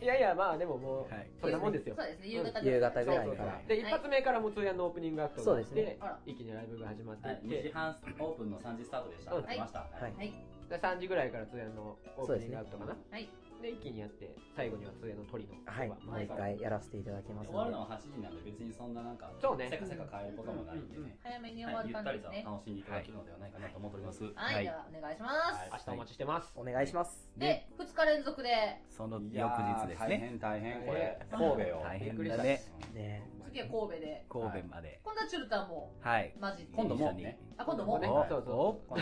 [0.00, 1.96] いやいや、まあでももうはい、そんなもんですよ。
[1.96, 2.02] そ。
[2.02, 2.28] うですね。
[2.28, 3.60] 夕方夕方ぐらいから。
[3.66, 6.18] で、一発目からも通夜のオープニングアクトがあってそうですね、あら。
[6.26, 7.40] 一気にライブが始まってはい。
[7.44, 9.34] い2時半オープンの3時スタートでした。
[9.34, 9.42] うん。
[9.42, 9.78] 来ました。
[9.80, 10.02] はい。
[10.02, 10.32] はい。
[10.68, 12.96] で3時ぐらいから通夜のオープニングアクトかな。
[13.10, 13.28] はい
[13.62, 15.54] で、一気にやって、最後には通夜の鳥の。
[15.64, 17.80] はい、毎回やらせていただきます終わるの。
[17.80, 19.68] は8時なんで別にそんななんかそうね。
[19.70, 21.16] せかせか変えることもないんでね。
[21.22, 21.88] 早めに終わるはい。
[21.88, 22.42] ゆったり感じですね。
[22.44, 24.24] と楽しんでいただけるのではないかなと思っております。
[24.24, 24.64] はい、はい。
[24.64, 26.52] ではお願いします、明日お待ちしてます。
[26.56, 27.30] お願いします。
[27.36, 28.82] で2日連続で。
[28.88, 30.18] その翌日ですね。
[30.18, 31.18] 変大変これ。
[31.30, 32.62] 大神戸よ大変だね。
[32.94, 33.36] ね。
[33.56, 34.26] 次は神戸で。
[34.28, 35.00] 神戸まで。
[35.02, 35.92] 今度はチュルタンも。
[36.00, 36.34] はい。
[36.38, 37.38] マジで今度もね。
[37.56, 39.00] あ今度もそうそうおおうん。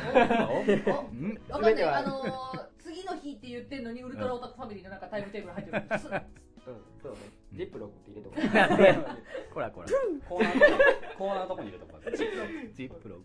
[1.48, 1.74] わかんない。
[1.74, 1.98] 全ては。
[1.98, 5.84] あのー、次の日って言ってんのにウルトラオタクファミリーのなんかタイムテーブル入ってる。
[5.84, 5.88] ん。
[5.88, 7.12] ですうん、そう。
[7.12, 7.18] ね。
[7.52, 8.98] ジップロックって入れとこなんで
[9.52, 9.88] こらこら
[10.28, 12.16] コーナーのとこコーナーのとこに入れとこう。
[12.16, 13.24] ジップロック。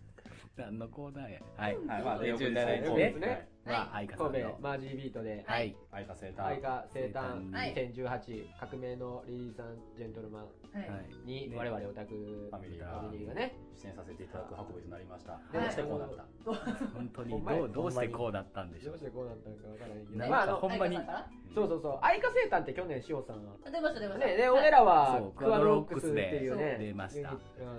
[0.56, 1.40] 何のコーナーや。
[1.56, 1.76] はい。
[1.76, 2.02] はい。
[2.02, 2.82] まあで翌日17ね。
[2.84, 4.08] 神戸ですねまあ愛う。
[4.10, 5.76] 花さんの神戸マージービートで、はい。
[5.92, 6.44] 愛花生誕。
[6.46, 7.52] 愛花生誕。
[7.52, 7.74] はい。
[7.94, 11.08] 2018革命のリリーさんジェントルマンはい、はい。
[11.26, 11.56] にね。
[11.56, 15.32] 我々オタクファミリーがファミリーがね、出演させていただく運びとなりました。
[15.34, 15.36] い。
[15.52, 16.24] どうしてこうなった？
[16.94, 18.92] 本当にどうどうしてこうだったんでしょう？
[18.92, 20.98] どうしてこうなったのかわからないけど、まああのかほんまに
[21.54, 24.26] そうそうそう、愛花生誕って去年しおさん出ました出ました。
[24.26, 27.34] ね、で、俺らはそうクワドロックスっていうね、出ました。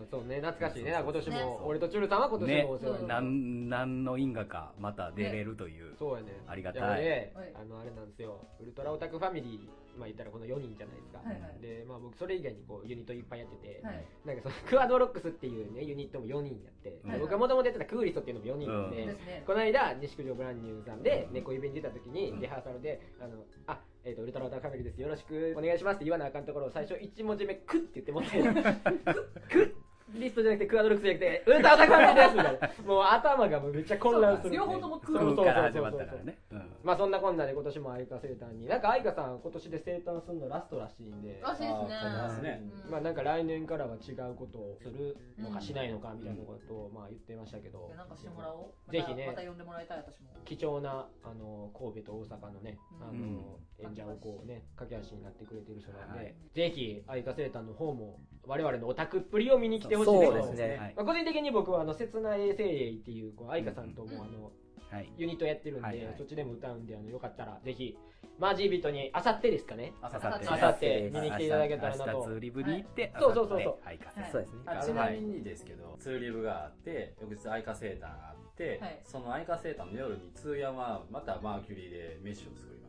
[0.09, 1.57] そうね、懐かしいね、今年も、ね。
[1.63, 3.25] 俺とチュルさんは今年もお世話にななる。
[3.27, 6.41] んなんの因果かまた出れるというそうやね。
[6.47, 6.81] ありがたい。
[7.01, 7.53] 俺はい。
[7.55, 11.19] あの、あれなんですよ、ウルトラオタクファミリー、まあ言ったらこの4人じゃないですか。
[11.19, 11.61] はいはい。
[11.61, 14.05] で、まあ僕それ以外にこうユニットいっぱいやってて、はい。
[14.25, 17.19] なんかそのクワドロックスっていうね、ユニットも4人やって、はい。
[17.19, 19.43] 僕がもともとやってたクーリストっていうのも4人うんで、ですね。
[19.45, 21.33] この間、西九条ブランニューさんでう、ん。
[21.33, 22.39] 猫イベに出た時にう、ん。
[22.41, 25.01] リハーサルで、あの、あ、えっ、と、ウルトラオタクファミリーです。
[25.01, 28.41] よろしくお願いしますって言わなあかんところを最初1文字目、クッって言ってもって、
[29.49, 29.73] クッ
[30.15, 32.83] リストじゃなくてクワドロックスじゃなくて、ウルトラオタクファミリーですみたいな。
[32.85, 34.55] もう頭がもうめっちゃ混乱する。
[34.55, 35.21] 両方ともクそう。
[35.21, 35.45] そうそう。
[35.45, 36.37] 空から始そうそうまったからね。
[36.51, 36.71] うん。
[36.83, 38.67] まあそんなこんなで今年も愛花生誕に。
[38.67, 41.39] なんか愛花さん今年で生誕するのラストらしいんで。
[41.41, 41.95] らしいですね。
[41.95, 42.61] あーそうですね。
[42.85, 42.91] うん。
[42.91, 47.91] まあなんか来年からは違うことをするのかしないのかみたいなことをまあ言ってましたけど。
[47.95, 48.91] なんかしてもらおう。
[48.91, 49.27] ぜひね。
[49.27, 50.29] また呼んでもらいたい私も。
[50.45, 53.41] 貴重なあの神戸と大阪のね、あのうん。
[53.79, 56.35] 演者をこうね架け橋になってくれてる人なんで、はい。
[56.53, 60.77] ぜひ愛花生誕の方も我々のオタクっぷりを見に来てほしいそうですね。
[60.79, 60.93] はい。
[60.95, 64.51] まあ、個人的に僕はあの切ない精鋭っていうこう愛花さんともうんあの
[64.91, 65.11] はい。
[65.17, 66.15] ユニットやってるんで、はいはい。
[66.17, 67.97] そっちでも歌うんであのよかったらぜひ
[68.39, 69.93] マージービートにあさってですかね。
[70.01, 72.23] 朝明後日あさって見に来ていただけたらなと。
[72.23, 73.85] ツーリブに行ってそうそうそうそう。
[73.85, 73.99] はい。
[74.15, 74.31] はい。
[74.31, 74.59] そうですね。
[74.65, 78.99] あちなみにですけど、ツーリブがあって翌日愛花生誕があって、はい。
[79.05, 82.80] その愛花生誕の夜に通夜はまたマーキュリーで飯を作ります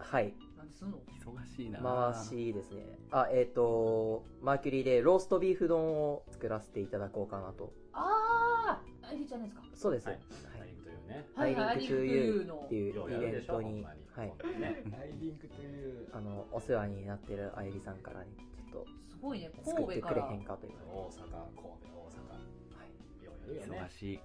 [0.00, 0.34] はい。
[0.56, 0.98] なすんの？
[0.98, 1.80] 忙しいな。
[1.80, 2.98] 回しですね。
[3.10, 7.72] あ、えっ、と、マーキュリーでローストビーフ丼を作らせていただこうかなと。
[7.92, 9.62] ああアイリーちゃんですか。
[9.74, 10.06] そうです。
[10.08, 10.20] ははい。
[11.34, 14.28] はいはいアイリンクトゥーユーっていうイベントにはい。
[14.28, 14.84] 本当にね。
[15.00, 16.08] アイリンクという。
[16.12, 18.26] あの、お世話になってるあゆりさんからね、
[18.70, 19.50] ちょっすごいね。
[19.50, 20.72] と作ってくれ神戸からへんかという。
[20.86, 23.24] 大阪神戸大阪。
[23.24, 23.80] ようやるね。
[23.80, 24.20] 忙しい。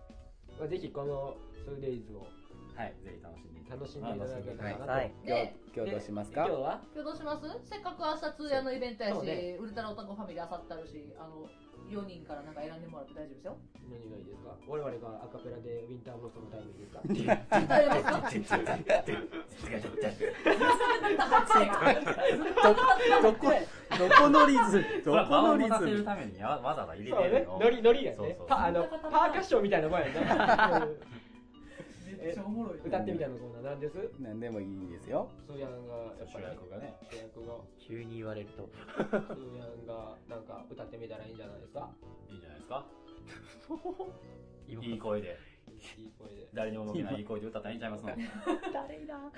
[0.59, 1.35] まあ、ぜひこの
[1.67, 2.27] 2days を
[2.75, 5.11] はいぜひ楽しんでいただ楽しんでいただけたらなと、はい。
[5.23, 6.45] 今日で今日どうしますか？
[6.45, 6.81] 今日は？
[6.93, 7.47] 今日どうします？
[7.69, 9.17] せっかく明日通夜のイベントやし、
[9.59, 11.47] ウルトラオタクファミリーあさってあるしあの
[11.87, 13.57] 4人からなんか選んでもらって大丈夫ですよ。
[13.87, 14.51] 何がいいですか？
[14.67, 16.99] 我々がアカペラでウィンターブロストのタイムいいですか？
[23.15, 23.47] どどこ
[23.97, 24.83] どこのリズム？
[25.05, 25.89] どこのリズム？
[25.89, 27.59] るためにわわざわざ入れそうねてるの。
[27.59, 30.11] ノリノリやそうそうねパあのパーカッションみたいなもんやね。
[30.15, 31.14] うん
[32.25, 34.09] めっちゃおもろい歌ってみたいなコーナーなんです？
[34.19, 36.95] 何でもいいですよそうやんがやっぱ主り役がね。
[37.11, 38.65] 主役が急に言われると。
[38.65, 38.77] そう
[39.57, 41.91] やんがなんか歌ってみたらいいんじゃないですか？
[42.29, 42.85] いいんじゃないですか？
[44.67, 45.37] 今いい声で。
[45.97, 48.15] いい声で誰にも負けないいい声で歌ったらいいんちゃいますの。
[48.73, 49.19] 誰だ？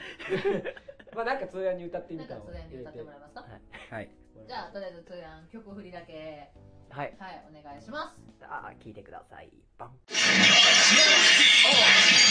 [1.15, 3.45] まあなんか通夜に歌ってみたのなんかそれに歌ってもらえますか？
[3.89, 4.09] はい
[4.47, 6.49] じゃあとりあえず通やん曲振りだけ
[6.89, 7.15] はい。
[7.19, 9.51] はいお願いしますあー聞いてください。
[9.77, 9.91] バン。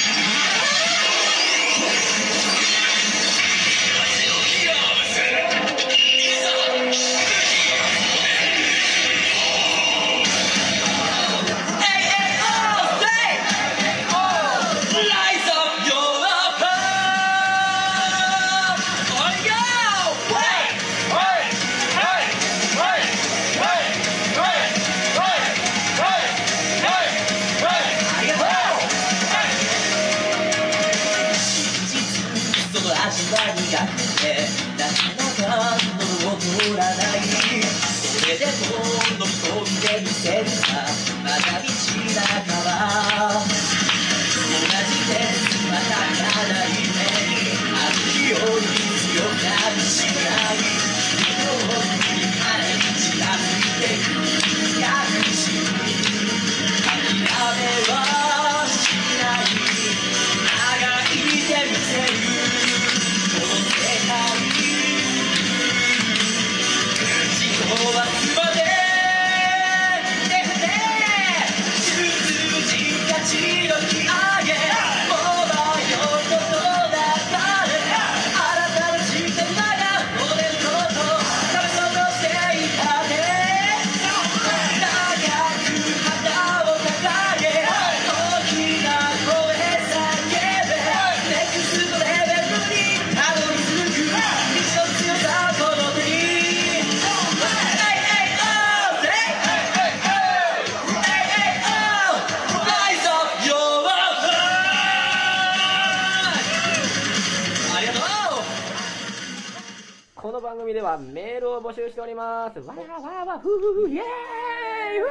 [110.96, 112.59] はメールを募集しております。
[112.61, 114.04] わーわーわーふーふーイエーイ
[115.00, 115.04] ふ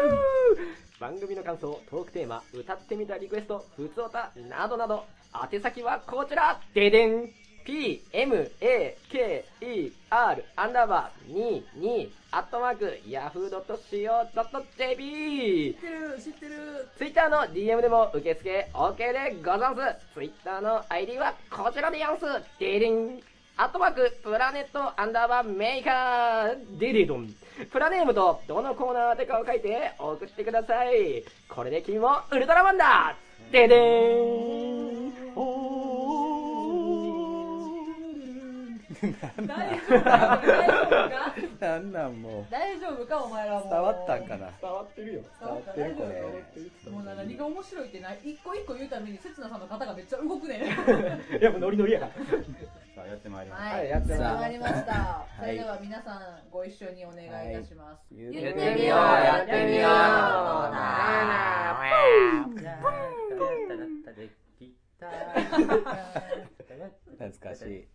[0.97, 5.05] ー番組の感想、トークテーマ、歌ってみたリクエスト、ふつおた、などなど、
[5.51, 7.29] 宛先はこちらででん
[7.65, 13.83] p, m, a, k, e, r, アンダーバー、22、アットマーク、yahoo.co.jp
[15.73, 19.81] 知ってる知ってるツイッターの DM でも受付 OK でござんす。
[20.13, 22.25] ツイッターの ID はこちらでやんす。
[22.59, 23.34] デリン。
[23.57, 27.33] アットマーク、プラネットアンダーバーメーカー、ディディドン。
[27.71, 31.23] プラネームとどのコーナーでかを書いて送ってください。
[31.47, 33.15] これで君もウルトラマンだ
[33.53, 35.04] デデーン
[39.45, 39.51] 大丈
[39.97, 40.41] 夫か？
[40.45, 41.33] 大丈夫か？
[41.59, 43.23] なんなんも大丈夫か？
[43.23, 43.65] お前らも。
[43.65, 44.51] う伝わったんかな？
[44.61, 45.21] 伝わってるよ。
[45.39, 46.21] 伝わってるこれ。
[46.91, 47.15] もうな。
[47.15, 48.19] 何が面白いってない？
[48.23, 50.65] 一個一個言うために刹那さんの肩がめっちゃ動くね。
[51.41, 51.99] やっぱノリノリや。
[51.99, 52.11] から。
[52.95, 53.87] さあやってまいりましははい。
[53.87, 54.35] いやってまいりました。
[54.37, 54.93] 始まりました。
[54.93, 54.95] い。
[55.39, 58.01] それでは皆さんご一緒にお願いいたします。
[58.11, 59.91] 言言ってみようやってみよう。
[67.17, 67.87] 懐かしい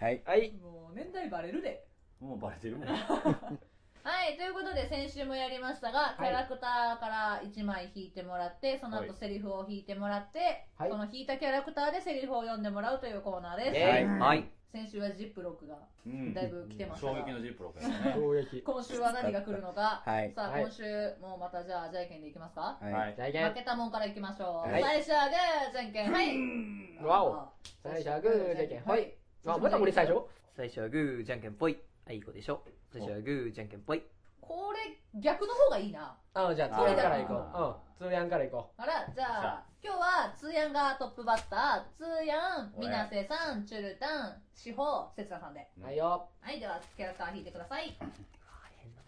[0.00, 0.22] はい。
[0.24, 0.52] はい。
[0.52, 1.86] もう年代バレるで。
[2.20, 2.88] もうバレてるもん。
[4.02, 9.08] はい、ということで先週もやりましたが、キャラクターから1枚引いてもらって、そのはい。
[9.08, 10.90] 後セリフを引いてもらって、はい。
[10.90, 13.86] その引いたキャラクターでセリフを読んでもらうというコーナーです。
[13.86, 14.06] はい。
[14.06, 14.50] はい。
[14.72, 16.32] 先週はジップロックが、うん。
[16.32, 17.18] だいぶ来てましたが。
[17.18, 18.14] 衝撃のジップロックやったね。
[18.14, 18.62] 衝撃。
[18.62, 20.32] 今週は何が来るのか、はい。
[20.32, 20.62] さあ、はい。
[20.62, 22.92] 今週もまたじゃあ、じゃんけんでいきますか、はい。
[22.92, 23.14] はい。
[23.14, 24.70] じゃあいけ負けたもんからいきましょう。
[24.70, 24.82] はい。
[24.82, 27.04] 最初はグー、じゃんけん、はい。
[27.04, 27.48] わお。
[27.82, 29.19] 最初はグー、じゃんけん、ほい。
[29.46, 30.22] あ、また俺最初？
[30.56, 31.78] 最初はグー、じゃんけんぽい。
[32.06, 32.62] あ、いい子でしょ。
[32.92, 34.02] 最初はグー、じゃんけんぽい。
[34.40, 36.16] これ、逆の方がいいな。
[36.34, 38.02] あ、じゃあ、通やんから行こう。
[38.02, 45.66] うん、通やんから行こあら、じゃあ、今日は、つーやんがトップバッター、つーやん、みなせさん、チュルタン、しほ、せつなさんで。
[45.80, 45.84] う。
[45.84, 46.28] はいよ。
[46.40, 47.96] はい、では、キャラクター引いてください。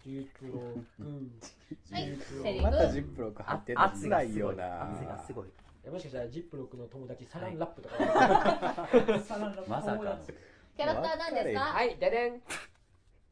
[0.03, 1.93] ジップロック。
[1.93, 2.63] はい、セリフ。
[2.63, 4.55] またジップロック入ってるの圧が辛いよすごい。
[4.57, 5.49] な圧がすごい。
[5.85, 7.95] えもしかしたらジップロックの友達 サランラップとか、
[9.23, 10.19] サランラまさかの。
[10.75, 11.59] キャラクター何ですか？
[11.59, 12.41] はいででん。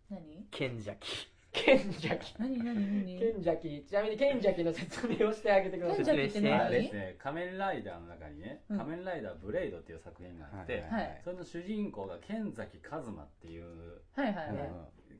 [0.10, 0.48] 何？
[0.52, 1.32] 賢者キ。
[1.54, 2.34] 賢者き。
[2.40, 3.20] 何何 何？
[3.20, 3.84] 賢者き。
[3.86, 6.06] ちなみに賢者きの説明をしてあげてください。
[6.06, 6.54] 賢者きって何？
[6.62, 7.16] あれですね。
[7.20, 8.78] 仮面ライダーの中にね、うん。
[8.78, 11.22] 仮面ライダーブレイドっていう作品があって、はい。
[11.24, 14.58] それの主人公が剣崎一馬っていうはいはいはい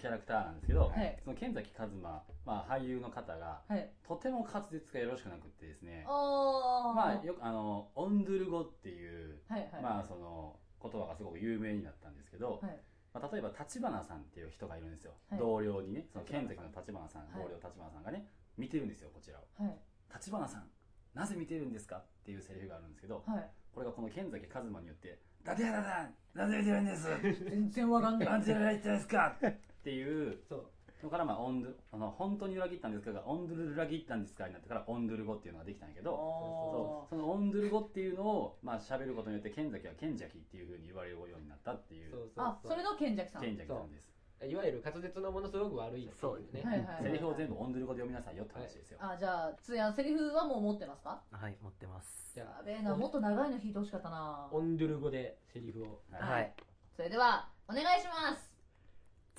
[0.02, 1.16] キャラクターなんですけど、はい。
[1.24, 3.88] その剣崎一馬、まあ、俳優の方がはい。
[4.02, 6.04] とても滑舌がよろしくなくってですね。
[6.08, 9.82] あまあよくあのオンドゥル語っていう、はいはい。
[9.84, 12.80] まあその言葉がすごく有名になったんですけど、はい。
[13.14, 15.40] まあ、例えば立花さんっていう人がいるんですよ、はい。
[15.40, 17.44] 同僚にねその剣崎の立花さん、はい。
[17.44, 18.26] 同僚立花さんがね
[18.58, 19.46] 見てるんですよこちらを。
[19.64, 19.78] はい。
[20.12, 20.66] 立花さん
[21.14, 23.50] なぜ見てるんですかっていうセリフがあるんですけどはい。
[23.72, 27.08] これがこの剣崎一馬によって「立花さんなぜ見てるんです。
[27.46, 28.30] 全然わかんない。
[28.30, 29.38] なんて言ってですか?」
[29.82, 30.66] っていうそう。
[31.04, 42.12] のから、まあ、オンドゥあの本当に裏切ったんですかがオンドゥル裏切ったんですかになってからオンドゥル語っていうのができたんやけどそうそのオンドゥル語っていうのをまあ喋ることによって剣崎は剣崎っていうふうに言われるようになったっていう。
[42.12, 43.42] そうそうあそれの賢者さん。
[43.42, 44.14] 剣崎さんです。
[44.46, 46.62] いわゆる滑舌のものすごく悪いっていうね。
[46.64, 51.22] はいはいセリフを全部オンドゥル語で読みなさいよって話ですよ、あじゃあつやセリフはもう持ってますか？
[51.32, 52.34] はい、持ってます。
[52.36, 52.58] じゃあ。
[52.60, 54.50] やべえなもっと長いの弾いてほしかったな。
[54.52, 56.02] オンドゥル語でセリフを。
[56.12, 56.32] はい。
[56.34, 56.54] はい。
[56.96, 58.51] それではお願いします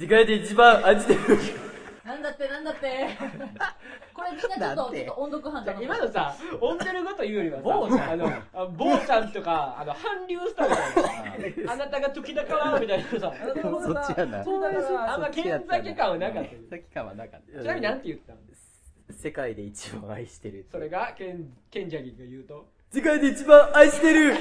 [0.02, 1.20] 世界で一番味でる。
[2.04, 3.06] なんだってなんだって。
[4.12, 8.10] これみんなちょっとなんてちょっと音読班じゃあ頼む今のさオンドゥル語というよりは坊ちゃん。
[8.10, 14.42] あのあ坊ちゃんとかあの韓流スタイルだよ あなたが時だからみたいなさ そっちやな。
[14.42, 17.62] そうだからあんま剣崎感はなかったさっき感はなかった。
[17.62, 18.38] ちなみになんて言ったの？
[19.12, 20.66] 世界で一番愛してる。
[20.72, 22.66] それがケンケンジャギが言うと？
[22.92, 24.36] 世界で一番愛してる。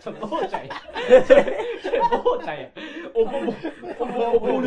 [0.00, 0.74] ちょ坊ちゃんや。
[1.26, 2.70] ちゃんや。
[3.14, 3.52] おぼぼ
[3.98, 4.60] おぼおぼ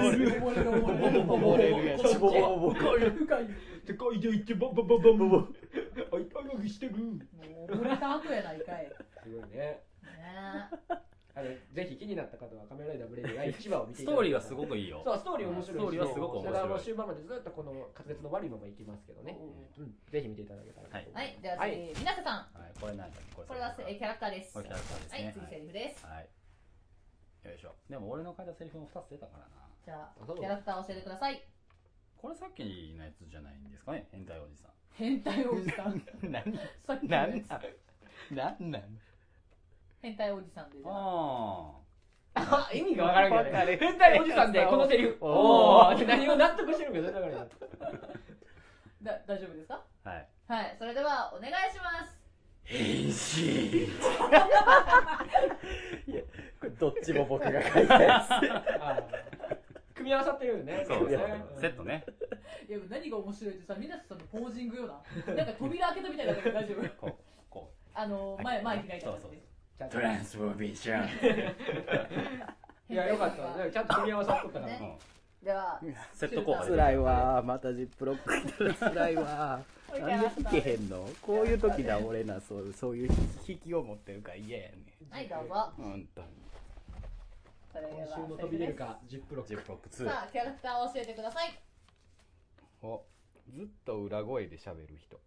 [1.37, 3.47] ぼれるやつそっちおぼ深い深い
[3.85, 5.47] 世界で一番バババババ
[6.13, 8.91] あいたがきしてるもう溺れた後やないかいね
[9.23, 9.81] すごいねえ
[11.37, 15.01] あのぜひ気になった方はカメライダーブレイディ第1話を見てスいただいてトーリーはすごくいいよ。
[15.05, 16.41] そうストーリー面白いしストーリーはすごく面白い。
[16.41, 19.37] それからもう終盤までずっとこの滑舌の悪いままいきますけどね、
[19.77, 21.21] うん、ぜひ見ていただけたらと思います。
[21.21, 21.37] はい。
[21.37, 21.93] でははい。
[21.93, 22.25] 次皆さん。
[22.25, 23.35] はいこれ何だっけ？
[23.37, 24.53] これこれはえキャラクターです。
[24.53, 25.21] これキャラクターですね。
[25.21, 26.05] はい次セリフです。
[26.05, 26.29] はい。
[27.45, 27.75] よいしょ。
[27.85, 29.69] でも俺の書いたセリフも2つ出たからな。
[29.85, 31.45] じゃあキャラクター教えてください。
[32.17, 32.65] これさっき
[32.97, 34.09] のやつじゃないんですかね？
[34.09, 34.71] 変態おじさん。
[34.97, 36.01] 変態おじさん。
[36.25, 36.57] 何？
[36.81, 38.33] さっきの何やつ。
[38.33, 38.97] なんなん
[40.01, 40.77] 変態おじさんで。
[40.85, 41.71] あ
[42.35, 43.77] ああ意味がわからんけどね。
[43.79, 45.17] 変態おじさんでこのセリフ。
[45.21, 47.31] おお何を納得してるかだから
[49.03, 49.83] だ大丈夫ですか？
[50.05, 50.27] あはい。
[50.47, 50.75] はい。
[50.77, 52.15] それではお願いします。
[52.63, 53.87] 変身
[56.59, 58.29] これどっちも僕が書いたやつ。
[59.95, 60.83] 組み合わさってるよね。
[60.85, 61.17] そうね。
[61.59, 62.05] セットね。
[62.69, 65.01] いや何が面白いってさ皆さんのポージングよな。
[65.33, 66.89] なんか扉開けたみたいだけど大丈夫？
[66.97, 67.13] こう
[67.49, 69.31] こあの前前開いたそうそう。
[69.31, 69.46] 感じでちゃんと
[69.85, 71.07] トランスフォーメーション。
[72.89, 73.63] いやよかった。
[73.63, 74.97] ねちゃんと組み合わさっとったから、ね。
[75.43, 75.79] では
[76.13, 77.43] セット効果で辛いわ。
[77.45, 79.59] またジップロック来たら辛いわ。
[79.99, 81.07] なんで弾けへんの？
[81.21, 82.73] こういう時だ俺なそう。
[82.73, 83.09] そういう
[83.47, 84.77] 引きを持ってるから嫌やね
[85.09, 85.53] はいどうぞ。
[85.53, 86.27] んほんとに。
[87.73, 89.49] 今週も飛び出るかジップロック。
[89.49, 91.59] ジップロック2さあキャラクターを教えてください。
[92.81, 93.05] お
[93.49, 95.17] ずっと裏声で喋る人。
[95.17, 95.19] お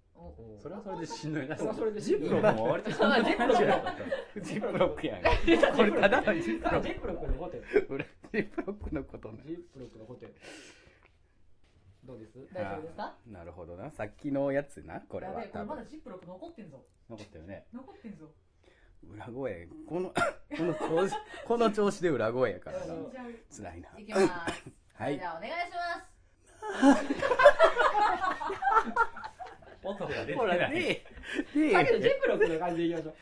[0.63, 1.57] それはそれでしんどいな。
[1.57, 3.93] それはそれでジップロックも割としんどいあジップロッ
[4.35, 5.23] クジップロックやん。
[5.23, 5.29] こ
[5.85, 7.65] れただのジップロッあジップロックのホテル。
[7.71, 10.35] ジップロックのことねジップロックのホテル。
[12.05, 12.39] どうです？
[12.53, 13.15] 大丈夫ですか？
[13.27, 13.91] なるほどな。
[13.91, 15.45] さっきのやつなこれは。
[15.67, 16.85] まだジップロック残ってんぞ。
[17.09, 17.67] 残ってるね。
[17.73, 18.31] 残ってんぞ。
[19.09, 19.69] 裏声。
[19.89, 20.15] このこ
[20.63, 21.15] の調子
[21.47, 23.89] この調子で裏声やからな死んじゃう辛いな。
[23.99, 24.29] いきます。
[24.95, 25.19] はい。
[25.19, 27.05] じゃあお願いします
[29.83, 31.03] 音が出てほらないで
[31.73, 33.15] さっきのジでップロックの感じでいきましょう。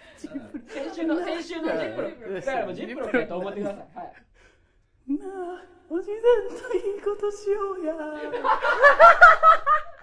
[0.68, 2.34] 先週の先週のジップロック。
[2.34, 3.78] だからもうジップロックやと思ってください。
[3.78, 5.12] はい。
[5.12, 7.94] なあおじさんといいことしようや。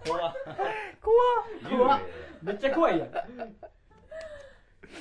[0.08, 0.30] 怖。
[0.30, 0.34] っ。
[1.02, 2.02] 怖怖っ。
[2.42, 3.12] めっちゃ怖いやん。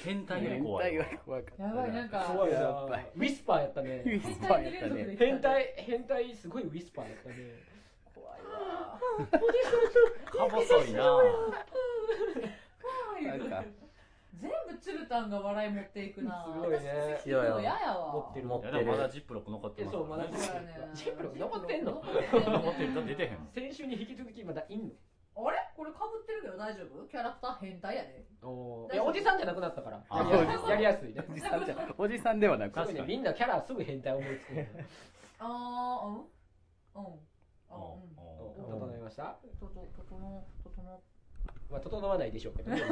[0.05, 1.05] 変態が変怖いわ。
[1.05, 1.63] 態が怖かった。
[1.63, 2.19] やばいなんか。
[2.35, 2.69] 怖いなや
[3.17, 4.03] ウィスパーやったね。
[4.05, 5.17] ウィスパーやったね。
[5.19, 7.37] 変態変態すごいウィスパーやったね
[10.27, 11.03] か細いな。
[13.39, 13.65] なんか。
[14.35, 16.45] 全部チルタンが笑い持っていくな。
[16.53, 16.79] すごいね。
[17.23, 18.13] 私聞くの嫌やわ。
[18.13, 18.47] 持ってる。
[18.47, 19.13] 持っていやでもまだる。
[19.13, 21.93] ジップロック残ってますそうまだジップロック残ってんの？
[21.93, 24.95] 残ってる出てへん先週に引き続きまだいんの？
[25.37, 25.59] あれ？
[25.77, 27.07] これかぶってるけど大丈夫？
[27.07, 28.25] キャラクター変態やで。
[28.43, 30.03] おいやおじさんじゃなくなったから。
[30.11, 31.25] あやりやすいやりやすいね。
[31.31, 32.81] おじさんじゃおじさんではなく。
[32.81, 34.69] すごいねみんなキャラすぐ変態思いつくね。
[35.39, 36.15] あーうん。
[36.17, 36.21] うん。
[36.21, 37.19] あおうんお
[38.57, 39.37] 整いました？
[39.61, 41.03] とと整整。
[41.71, 42.81] まあ整わないでしょうけどね。
[42.81, 42.87] や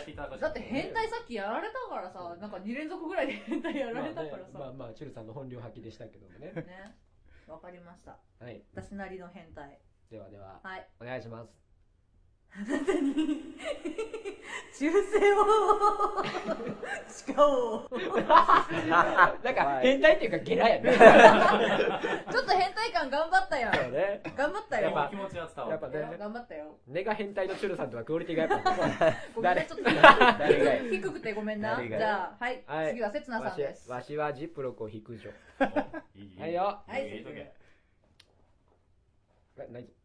[0.00, 6.52] っていただくだって変態さっきやられたからさなんか2連続ぐらいで 変態やられたからさ、まあねまあまあチュルさんの本領発揮でしたけどもね。
[6.52, 6.96] ね。
[7.46, 8.18] わかりました。
[8.38, 8.62] はい。
[8.74, 9.78] 私なりの変態。
[10.10, 10.88] ではでははい。
[11.00, 11.52] お願いします
[12.54, 13.56] あなたに
[14.74, 14.98] 忠誠
[15.42, 16.24] を。
[17.08, 17.88] 誓おう
[18.22, 20.92] なんか変態っていうかゲラやね。
[22.32, 23.74] ちょっと変態感頑張ったやん。
[23.74, 24.22] そうね。
[24.36, 24.90] 頑張ったよ。
[24.90, 26.78] やっぱ気持ちは伝わるやっぱね頑張ったよ。
[26.86, 28.70] 根が変態のチュルさんとはクオリティがやっぱ
[29.34, 30.90] ごちょっと。
[30.90, 31.80] 低くてごめんな。
[31.82, 32.90] じゃあはい、はい。
[32.90, 33.90] 次はせつなさんです。
[33.90, 35.30] わしわしはジップロックを引くじょ
[36.14, 36.40] いい。
[36.40, 36.82] はいよ。
[36.86, 37.24] はい。
[39.70, 40.01] 何？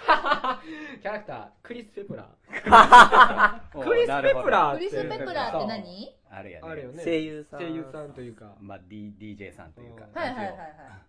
[1.02, 3.82] キャラクタークリス・ペプラー。
[3.82, 6.16] クリス・ペプラー ってクリス・ペプラーって何？
[6.30, 7.04] あるやね。
[7.04, 7.60] 声優さん。
[7.60, 8.56] 声優さんというか。
[8.60, 10.56] まあ、D、DJ さんというか、うんはいはいはいはい。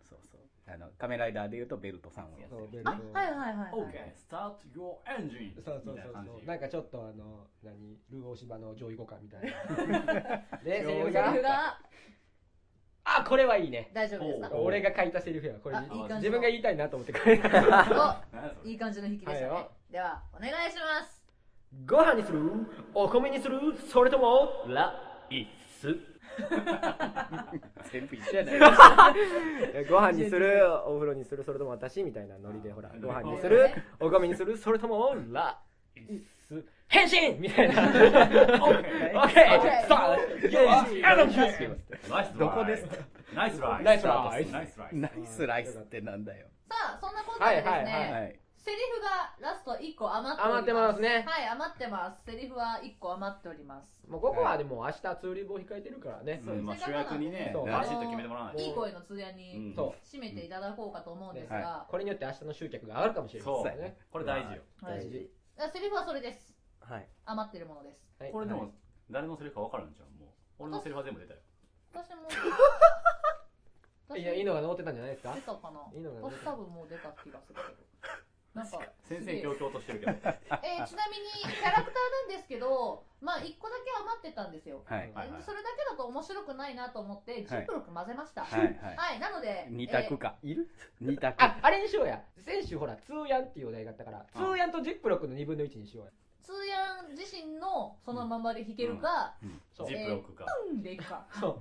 [0.04, 0.42] そうそう。
[0.68, 2.84] あの仮面ライダーでいうとベルトさんをやってる。
[2.86, 3.72] あはいはいはいはい。
[3.74, 6.46] OK start your engine そうそうそうそう。
[6.46, 7.98] なんかちょっとあの何？
[8.10, 10.44] ルー大芝の上位互換みたいな。
[10.64, 11.80] でセリフセリがフが
[13.20, 13.90] あこれはいいね。
[13.94, 14.50] 大丈夫ですか？
[14.56, 15.54] お俺が書いたセリフや。
[15.56, 15.78] これ
[16.16, 17.48] 自分が言いたいなと思って書いた。
[18.64, 21.22] いい感じの引きでしたね、ではお願いします。
[21.86, 22.40] ご飯にする？
[22.94, 23.60] お米にする？
[23.90, 24.66] それとも？
[24.68, 24.94] ラ
[25.30, 25.48] イ
[25.80, 25.96] ス
[27.92, 29.86] 全部一緒やない。
[29.90, 30.62] ご飯にする？
[30.86, 31.44] お風呂にする？
[31.44, 32.04] それとも私？
[32.04, 33.70] みたいなノリでほらご飯にする？
[34.00, 34.58] お米にする？
[34.58, 35.16] それとも？
[35.32, 35.60] ラ
[35.96, 36.41] イス
[36.92, 37.40] 変身！
[37.40, 37.84] みたいな。
[37.88, 41.78] OK OK スタートイエーイエナジー
[42.10, 42.98] ナイスどこですか？
[43.34, 46.48] ナイスライスナイスライスナイスライスナイスライスってなんだよ。
[46.68, 51.26] さあそんなことでですね、セリフがラスト1個余っており余ってますね。
[51.26, 52.26] はい余ってます。
[52.26, 53.88] セリフは1個余っております。
[54.10, 56.42] もうここはでも明日ツーリーボー控えてるからね。
[56.46, 56.66] うん。
[56.66, 58.62] まあ主役にねそうバシッと決めてもらわないと。
[58.62, 59.74] いい声の通夜に
[60.04, 63.64] 締めていただこうかと思うんですが、はこれによって明日の集客が上がるかもしれないそう。
[63.64, 64.62] ですねこれ大事よ。
[64.82, 65.00] はい。
[65.00, 65.32] 大事。
[65.58, 66.51] あセリフはそれです
[66.92, 67.08] はい。
[67.26, 68.04] 余ってるものです。
[68.20, 68.32] はい。
[68.32, 68.74] これでも
[69.10, 70.30] 誰のセリフか分からんじゃんもう。
[70.60, 71.40] 俺のセリフは全部出たよ。
[71.94, 72.28] 私も。
[74.18, 75.34] いやいいのが乗ってたんじゃないですか？
[75.34, 75.80] 出たかな？
[75.96, 77.92] いいのが私多分もう出た気がするけど。
[78.54, 80.12] なんか先生強々としてるけど。
[80.68, 84.84] えーちなみにキャラクターなんですけど まあ1個だけ余ってたんですよ。
[84.86, 85.14] はい。
[85.14, 85.44] はいはい。
[85.44, 88.44] それだけだと面白くないなと思ってジップロック混ぜました。
[88.44, 88.98] はいはい。
[88.98, 90.70] はい、なので二択か、いる？
[91.00, 91.42] 二択。
[91.42, 92.22] ああれにしようや。
[92.40, 96.12] 先週ほらツーヤンっていうお題があったからツーヤンとジップロックの2分の1にしようや。
[96.12, 99.36] えー通ヤン自身のそのままで弾けるか、
[99.74, 99.88] そう。
[99.88, 100.46] ジップロックか。
[100.70, 100.82] うん。
[100.82, 101.28] でいくか。
[101.40, 101.54] そう。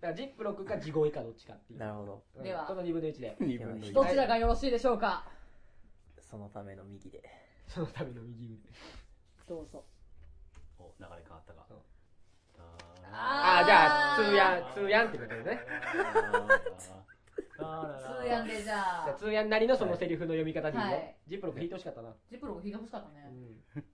[0.00, 1.78] だからジップロックか地声かどっちかっていう。
[1.78, 2.24] なるほど。
[2.36, 2.42] うん。
[2.42, 2.66] では。
[2.66, 3.36] この2分の1で。
[3.40, 3.92] 二分の一。
[3.92, 5.26] どちらがよろしいでしょうか？
[6.20, 7.22] そのための右で。
[7.66, 8.56] そのための右腕。
[9.48, 9.84] どうぞ。
[10.78, 11.64] お流れ変わったか。
[11.68, 11.82] そう。
[12.58, 15.60] あああじゃあツーヤンツーヤンってことでね。
[17.56, 19.10] 通ヤンでじゃじゃあ。
[19.10, 21.16] あツーヤンなりのそのセリフの読み方でいいよ、はい。
[21.26, 23.84] ジップロック弾いてほしかったな、ジップロック弾いてほしかったうね、ん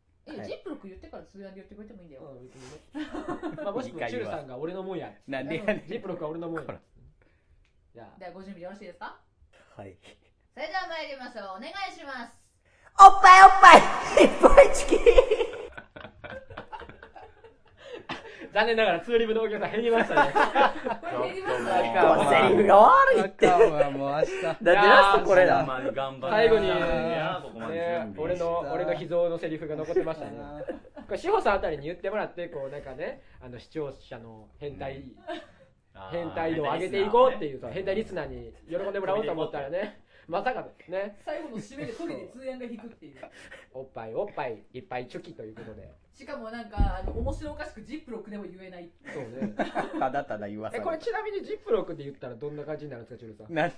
[0.84, 2.80] え、はいジップロック言ってから通ヤンで言ってくれてもいいんだよ、うん別にね。
[3.62, 5.12] まあ、もしくはチュルさんが俺のもんや。
[5.26, 6.80] なんでやねんジップロックは俺のもんや。
[7.94, 8.18] じゃあ。
[8.18, 9.18] ではご準備よろしいですか？
[9.76, 9.96] はい。
[10.54, 11.56] それでは参りましょう。
[11.56, 12.34] お願いします。
[13.00, 14.24] おっぱいおっぱい。
[14.24, 14.96] いっぱいチキ。
[14.96, 14.98] ン
[18.52, 20.32] 残念ながらツーリブのお客さん減りましたね。
[22.28, 23.46] セリフが悪いって。
[23.46, 25.66] もう明日だってラストこれだ。
[26.20, 30.32] 最後に、いやここまで準備ね、俺の俺の秘蔵のセリフが残ってましたね。
[31.06, 35.02] これ志保さんあたりに言ってもらってこうなんかねあの視聴者の変態、
[36.10, 41.18] 変態度を上げていこうっていうさ変態リススナーに喜んでもらおうと思ったらねまさかね。
[41.24, 43.20] 最後の締めでトリで通ヤンが弾くっていう。
[43.74, 45.90] おっぱいおっぱいいっぱいチョキということで。
[46.14, 48.90] しかもなんかあの面白おかしくジップロックでも言えない。
[49.12, 49.54] そうね。
[49.98, 53.54] ただただ言わされえこれちなみにジップロックで言ったらどんな感じになるんですかチュルさん？
[53.54, 53.70] なん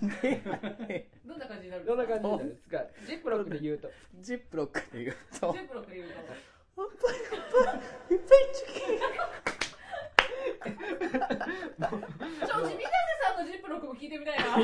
[0.88, 1.08] で？
[1.24, 2.84] どんな感じになるんどんな感じになるんですか？
[3.06, 3.90] ジップロックで言うと。
[4.20, 5.52] ジップロックで言うと。
[5.52, 6.14] ジップロックで言うと
[10.64, 12.88] ちょっと水瀬
[13.22, 14.44] さんのジップロックも聞いてみたいな。
[14.44, 14.54] ちょっ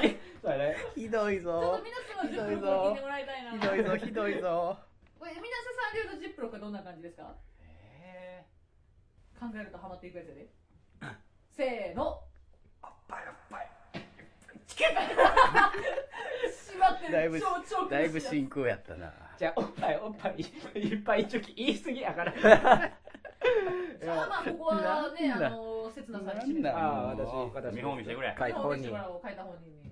[0.43, 0.77] そうね。
[0.95, 3.51] ひどいとぞ水瀬さんのジップロックも聞いてもらいたいな。
[3.53, 4.79] ひどいぞひどいぞ。
[5.19, 7.35] これ水瀬さん流のジップロックはどんな感じですか？
[7.63, 8.45] え
[9.39, 10.49] 考えるとハマっていくやつやで。
[11.51, 12.23] せーの。
[16.49, 17.13] しまってる。
[17.13, 17.41] だいぶ
[17.91, 19.13] だいぶ真空やったな。
[19.39, 20.37] じゃあおっぱいおっぱい。
[20.81, 22.33] いっぱいチョキ言い過ぎやから
[24.07, 25.70] まあまあここはねあの
[26.13, 27.77] 刹那さんにああ私私。
[27.77, 28.35] 見本見してくれ。
[28.39, 28.93] 書いた本人。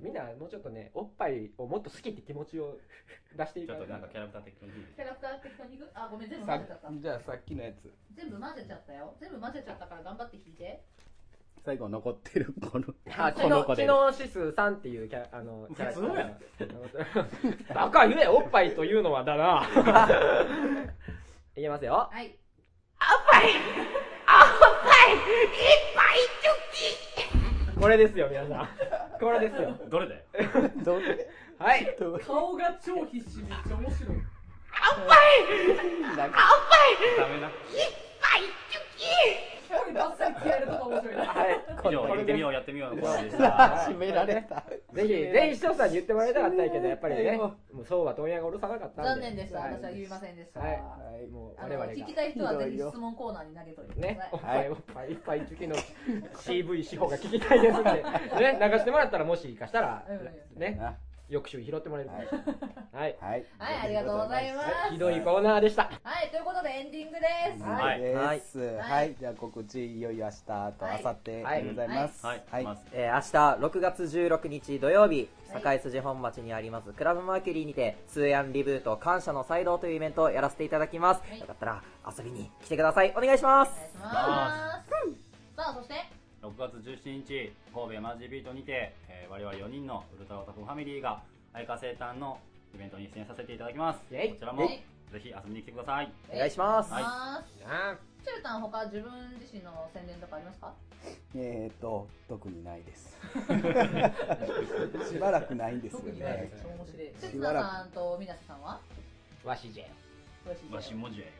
[0.00, 2.78] みんなもうちょっとねおっぱいをもっと好きって気持ちを
[3.36, 7.00] 出していかちょっとなんかキャラクター的にキャラクター的にあごめん全部さ混ぜちゃった。
[7.00, 7.92] じゃあさっきのやつ。
[8.16, 9.14] 全部混ぜちゃったよ。
[9.20, 10.82] 全部混ぜちゃったから頑張って弾いて。
[11.64, 12.86] 最後残ってるこの
[13.18, 13.82] あこの子で。
[13.84, 16.00] 知能指数3っていうキャあのキャラク
[16.58, 17.74] ター。
[17.74, 19.66] バカ言えおっぱいというのはだな。
[21.56, 22.08] いきますよ。
[22.10, 22.38] はい
[27.80, 28.68] これですよ皆さん。
[29.18, 29.74] これですよ。
[29.88, 30.24] どれで
[30.84, 31.96] どうではい。
[32.26, 34.16] 顔が超必死めっちゃ面白い。
[36.16, 36.38] なんか
[37.18, 37.48] ダメな。
[37.48, 37.54] こ
[39.74, 41.24] れバッサリってやるとか面白いな。
[41.24, 41.64] はい。
[41.84, 43.44] 以上やってみようやってみようのコーナーでした。
[43.88, 44.64] 締められた。
[44.92, 49.10] ぜひぜひ視聴者に言ってもらいたかったんやけどやっぱりねもうそうは問屋が下ろさなかったんで。
[49.10, 49.72] 残念でしたはい。
[49.74, 50.70] 私は言いませんでした、はい。
[50.70, 50.78] は
[51.22, 51.26] い。
[51.28, 51.92] もうあの我々が。
[51.92, 55.08] 聞きたい人はぜひ質問コーナーに投げといてくだね、さぱいおっぱい。
[55.10, 55.12] い。
[55.14, 55.76] っぱい好きの
[56.34, 60.94] CV 司法が聞きたいですんで、 ね、流してもらったらもしかしたらうん、ね、あ
[61.28, 62.78] 翌週拾ってもらえるかもしれない。
[62.92, 63.16] はい。
[63.20, 63.40] はい。
[63.40, 64.92] いはいありがとうございます。
[64.92, 65.90] ひどいコーナーでした。
[66.02, 67.26] はいということでエンディングで
[67.56, 67.62] す。
[67.62, 68.00] はい。
[68.00, 68.58] です。
[68.58, 68.76] はい。
[68.78, 69.16] はい。
[69.18, 72.26] じゃあ告知いよいよ明日と明後日でございます。
[72.26, 72.44] はい。
[72.50, 72.78] はい。
[72.92, 73.20] えー明
[73.60, 75.62] 日6月16日土曜日はい。
[75.62, 81.40] 堺筋本町にありますクラブマーキュリーにて通ヤンリブート感謝の祭道というイベントをやらせていただきます、はい。
[81.40, 81.82] よかったら
[82.16, 83.14] 遊びに来てください。
[83.16, 83.72] お願いします。
[83.72, 84.88] お願いします。
[85.56, 86.17] さあそして
[86.48, 91.22] 6月17日神戸エマージービートにて、えー我々4人のウルトラオタクファミリーが
[91.52, 92.38] 愛花生誕の
[92.74, 94.00] イベントに出演させていただきます。
[94.10, 94.30] イェイ。
[94.30, 94.80] こちらもぜ
[95.20, 96.10] ひ遊びに来てください。
[96.32, 96.90] お願いします。
[96.92, 97.04] はい。
[98.24, 100.72] チュルタン他自分自身の宣伝とかありますか？
[101.36, 103.18] えーと特にないです。
[105.12, 106.50] しばらくないんですよ特にないでね。
[106.56, 107.12] す面白い。
[107.20, 108.80] せつなさんとみさんは？
[109.44, 109.90] わしじゃよ。
[110.72, 111.32] わし文字やよ。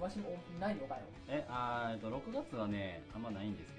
[0.00, 1.02] わしもないのかよ。
[1.28, 3.73] えあーえっと6月はねあんまないんです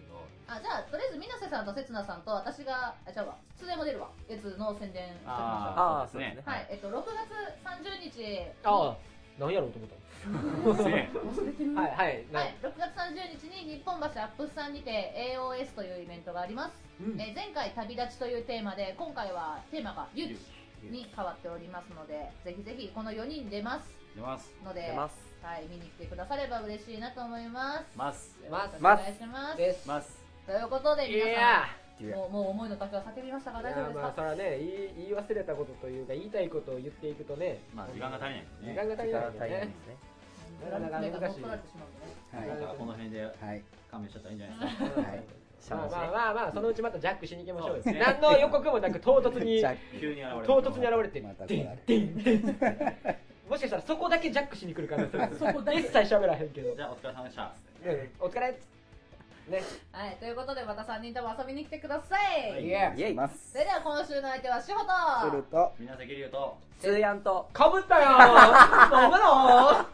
[0.48, 4.10] あじゃあとりあえずみなせさんとせつなさんと私があちゃうわ通電も出るわ。
[4.30, 6.44] やつの宣伝しましょうあーそうですね。
[6.46, 7.34] はい、えっと、6月
[7.66, 8.98] 30日に、ああ、
[9.40, 10.06] 何やろうと思ったね
[10.66, 11.72] 忘れてる。
[11.72, 11.82] の。
[11.82, 17.20] はい、はい、なはい、6月30日に日本橋アップスさんにて AOS というイベントがあります、うん。
[17.20, 20.30] えー前回旅立ちというテーマで今回はテーマが勇
[20.82, 23.92] 気に変わっておりますのでぜひぜひこの4人出ます。
[24.16, 24.54] 出ます。
[24.64, 27.98] ので出ますはい、見に来てくだされば嬉しいなと思います。
[27.98, 28.36] ます。
[28.50, 28.76] ます。
[28.80, 29.58] お願いします。
[29.58, 29.88] です。
[29.88, 30.18] ます。
[30.46, 31.66] ということでい皆や
[32.00, 33.60] さんもうもう思いの丈は叫びましたか？
[33.60, 34.60] ー、大丈夫ですまあ、そかれはね、
[34.98, 38.74] 言い忘れたことというか、言いたいことを言っていくとね、まあ時間が足りないんで時ね。
[38.76, 39.40] 間が足りないんで。
[39.40, 39.98] すね。
[40.66, 41.42] なかなか難しい。
[41.42, 43.64] この辺ではい。
[43.92, 45.02] 勘弁しちゃったらいいんじゃないですか。
[45.02, 45.24] はい。
[45.70, 49.62] まあまあまあまあ、そのうちまたジャックしに行きましょう何の予告もなく唐突に
[50.46, 51.80] 唐突に現れて、また来れ
[53.50, 55.36] もしかしたらそこだけジャックしに来る可能性ある。
[55.40, 55.80] そこだけ。
[55.80, 57.54] 一切喋らへんけど、じゃあお疲れ様でした。
[57.86, 58.56] うんお疲れ
[59.50, 59.64] ね。
[59.92, 62.66] はい、ということでまた3人とも遊びに来てください、はい。
[62.66, 63.04] いやイ。
[63.04, 63.14] エイ。
[63.14, 65.74] ますそれでは今週の相手はしほとすると。
[65.80, 67.48] みんな関龍と通ヤンと。
[67.54, 68.06] かぶったよ。
[68.06, 68.10] ー
[68.92, 69.88] なんでな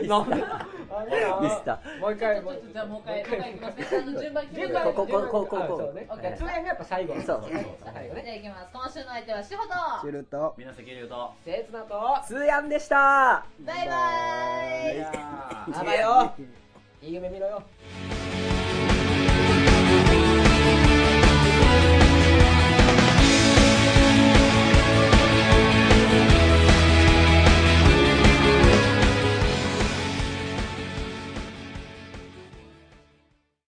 [0.00, 0.08] ー。
[0.08, 3.52] なんでなんでなミスタもう一回ちょっとじゃあもう一回もう一回。
[3.52, 4.72] いきますねあの順番決めて。
[4.72, 4.84] 順番。
[4.84, 6.06] ここここここあそうね。
[6.10, 6.64] オッケー。
[6.66, 7.14] やっぱ最後。
[7.14, 7.24] そう。
[7.24, 7.42] そう
[7.84, 8.22] 最後ね。
[8.24, 8.68] じゃあいきます。
[8.72, 10.54] 今週の相手はしほとすると。
[10.58, 11.32] みんな関龍と。
[11.44, 12.00] せつなと。
[12.26, 13.44] 通ヤンでした。
[13.60, 13.94] バイバ
[14.92, 14.98] イ。
[14.98, 16.34] やばいよ。
[17.02, 17.62] いい夢見ろよ。
[18.40, 18.43] い